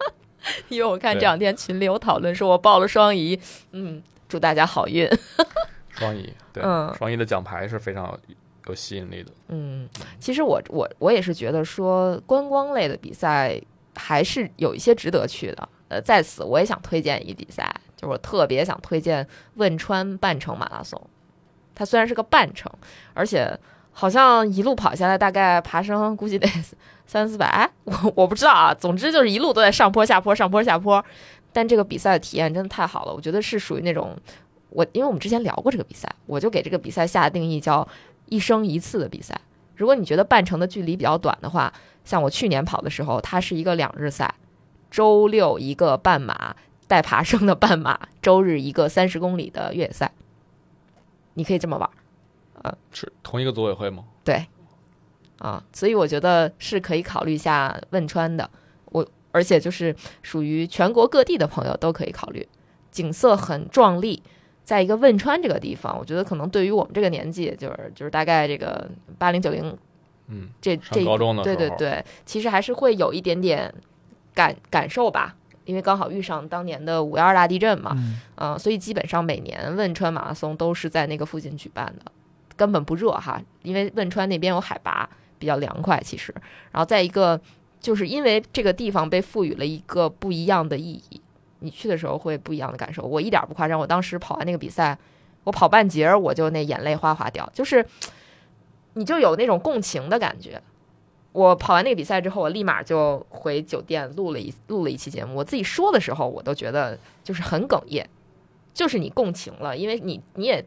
[0.68, 3.38] 因为我看这两天群里有讨论说我报了双遗，
[3.72, 5.08] 嗯，祝大家好运。
[5.90, 8.34] 双遗，对，嗯双遗的奖牌是非常有
[8.68, 13.60] 有吸引力的，嗯，其实我我我也是觉得说观光类的比赛
[13.94, 15.68] 还是有一些值得去的。
[15.88, 19.24] 呃，在此我也想推荐一比赛，就是我特别想推荐
[19.56, 21.00] 汶川半程马拉松。
[21.74, 22.72] 它虽然是个半程，
[23.12, 23.56] 而且
[23.96, 26.46] 好像一路跑下来大概爬升估计得
[27.06, 28.74] 三四百，我我不知道啊。
[28.74, 31.02] 总之就是一路都在上坡下坡上坡下坡，
[31.52, 34.16] 但这个比赛的体验真的太好了，我觉得是属于那种
[34.70, 37.86] 我因为我们之前聊过这个比赛，我就给这个比赛下的定义叫
[38.26, 39.40] 一生一次的比赛，
[39.76, 41.72] 如果你觉得半程的距离比较短的话，
[42.04, 44.34] 像我去年跑的时候，它是一个两日赛，
[44.90, 46.56] 周六一个半马
[46.88, 50.10] 带爬升的半马，周日一个三十公里的越野赛，
[51.34, 51.88] 你可以这么玩
[52.70, 52.78] 儿。
[52.92, 54.04] 是同一个组委会吗？
[54.24, 54.46] 对，
[55.38, 58.48] 啊，所以我觉得是可以考虑一下汶川的。
[58.86, 62.46] 我而且就是属于全国各地的朋友都可以考虑，
[62.90, 64.22] 景色很壮丽，
[64.62, 68.88] 在一个汶川这个地方，我觉得可能对于我们这个年纪，就是就是大概这个
[69.18, 69.76] 八零九零
[70.28, 73.74] 嗯，这这高中的，对对对，其实还是会有一点点
[74.32, 75.34] 感感受吧，
[75.64, 82.10] 因为刚好遇上当年的五幺二大地震嘛，嗯嗯、所以基本上每年汶川马拉松都是在那个附近举办的，
[82.56, 85.08] 根本不热哈，因为汶川那边有海拔，
[85.38, 86.34] 比较凉快其实。
[86.70, 87.40] 然后再一个，
[87.80, 91.20] 就是因为这个地方被赋予了一个不一样的意义，
[91.60, 93.02] 你去的时候会不一样的感受。
[93.02, 94.98] 我一点不夸张，我当时跑完那个比赛，
[95.44, 97.84] 我跑半截儿我就那眼泪哗哗掉，就是
[98.94, 100.62] 你就有那种共情的感觉。
[101.32, 105.34] 我跑完那个比赛之后，我立马就回酒店录了一录了一期节目。
[105.34, 108.06] 我自己说的时候，我都觉得就是很哽咽，
[108.72, 110.64] 就是你共情了，因为你你也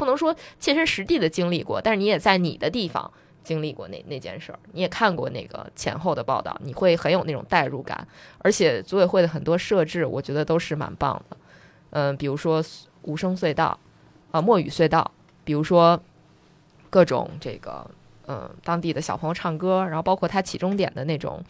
[0.00, 3.08] 不能说切身实地的经历过，但是你也在你的地方
[3.44, 8.08] 经历过那那件事儿，你也看过那个前后的报道，你会很有那种代入感。
[8.38, 11.36] 而且组委会的很多设置，我觉得都是蛮棒的。
[11.90, 12.64] 嗯，比如说
[13.02, 13.78] 无声隧道，
[14.30, 15.10] 啊、墨雨隧道，
[15.44, 16.00] 比如说
[16.88, 17.88] 各种这个。
[18.32, 21.42] 嗯，当地的小朋友唱歌，然后包括他起终点的那种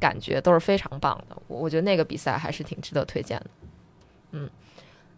[0.00, 1.36] 感觉都是非常棒的。
[1.46, 3.46] 我我觉得那个比赛还是挺值得推荐的。
[4.32, 4.50] 嗯，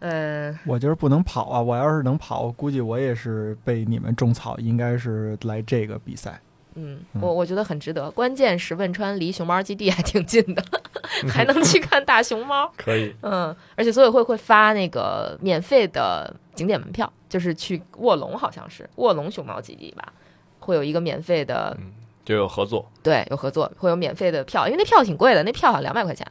[0.01, 1.61] 嗯，我就是不能跑啊！
[1.61, 6.41] 我要是能跑，我估计我也是被你们种草，应该是来这个比赛。
[6.75, 8.11] 嗯，嗯我我觉得很值得。
[8.11, 10.63] 关键是汶川离熊猫基地还挺近的，
[11.27, 12.71] 还能去看大熊猫。
[12.77, 20.13] 可以，嗯，而且组委会会发那个免费的景点门票，就是去卧龙，好像是卧龙熊猫基地吧，
[20.61, 21.93] 会有一个免费的，嗯，
[22.23, 26.31] 就有合作，对，有合作，会有免费的票，因为那票挺贵的，那票好像两百块钱，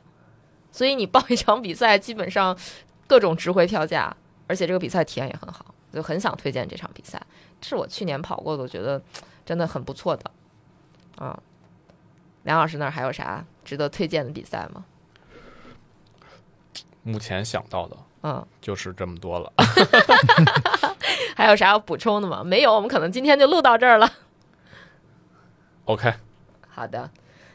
[0.72, 2.56] 所以你报一场比赛，基本上
[3.08, 4.16] 各种值回票价，
[4.48, 7.22] 而且这个比赛体验也很好，就很想推荐这场比赛。
[7.62, 9.02] 是我去年跑过的，我觉得
[9.46, 10.32] 真的很不错的。
[11.20, 11.36] 嗯，
[12.44, 14.86] 梁老师那儿还有啥值得推荐的比赛吗？
[17.04, 19.54] 目前想到的嗯，就是这么多了。
[21.36, 22.44] 还有啥要补充的吗？
[22.44, 24.12] 没有，我们可能今天就录到这儿了。
[25.86, 26.14] OK，
[26.68, 27.12] 好的，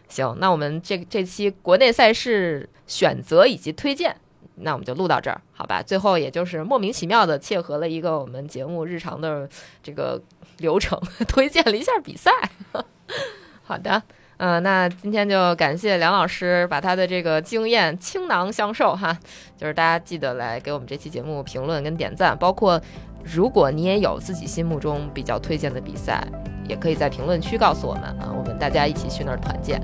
[0.08, 4.20] 行，那我们这这期国内赛事选择以及推荐，
[4.62, 5.82] 那我们就录到这儿，好吧？
[5.82, 9.48] 最后也就是莫名其妙的切合了一个我们节目日常的
[9.82, 10.20] 这个
[10.58, 12.30] 流程， 推荐了一下比赛。
[13.62, 14.02] 好的，
[14.38, 19.16] 嗯、那今天就感谢梁老师把他的这个经验倾囊相授哈，
[19.56, 22.80] 就是大家记得来给我们这期节目评论跟点赞，包括
[23.22, 26.26] 如果你也有自己心目中比较推荐的比赛，
[26.68, 29.80] 也可以在评论区告诉我们啊，我们大家一起去那儿团建。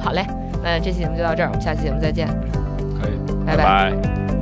[0.00, 0.24] 好嘞，
[0.62, 2.28] 那这期节目就到这儿，我们下期节目再见，
[3.00, 3.18] 可以。
[3.46, 4.37] 拜拜。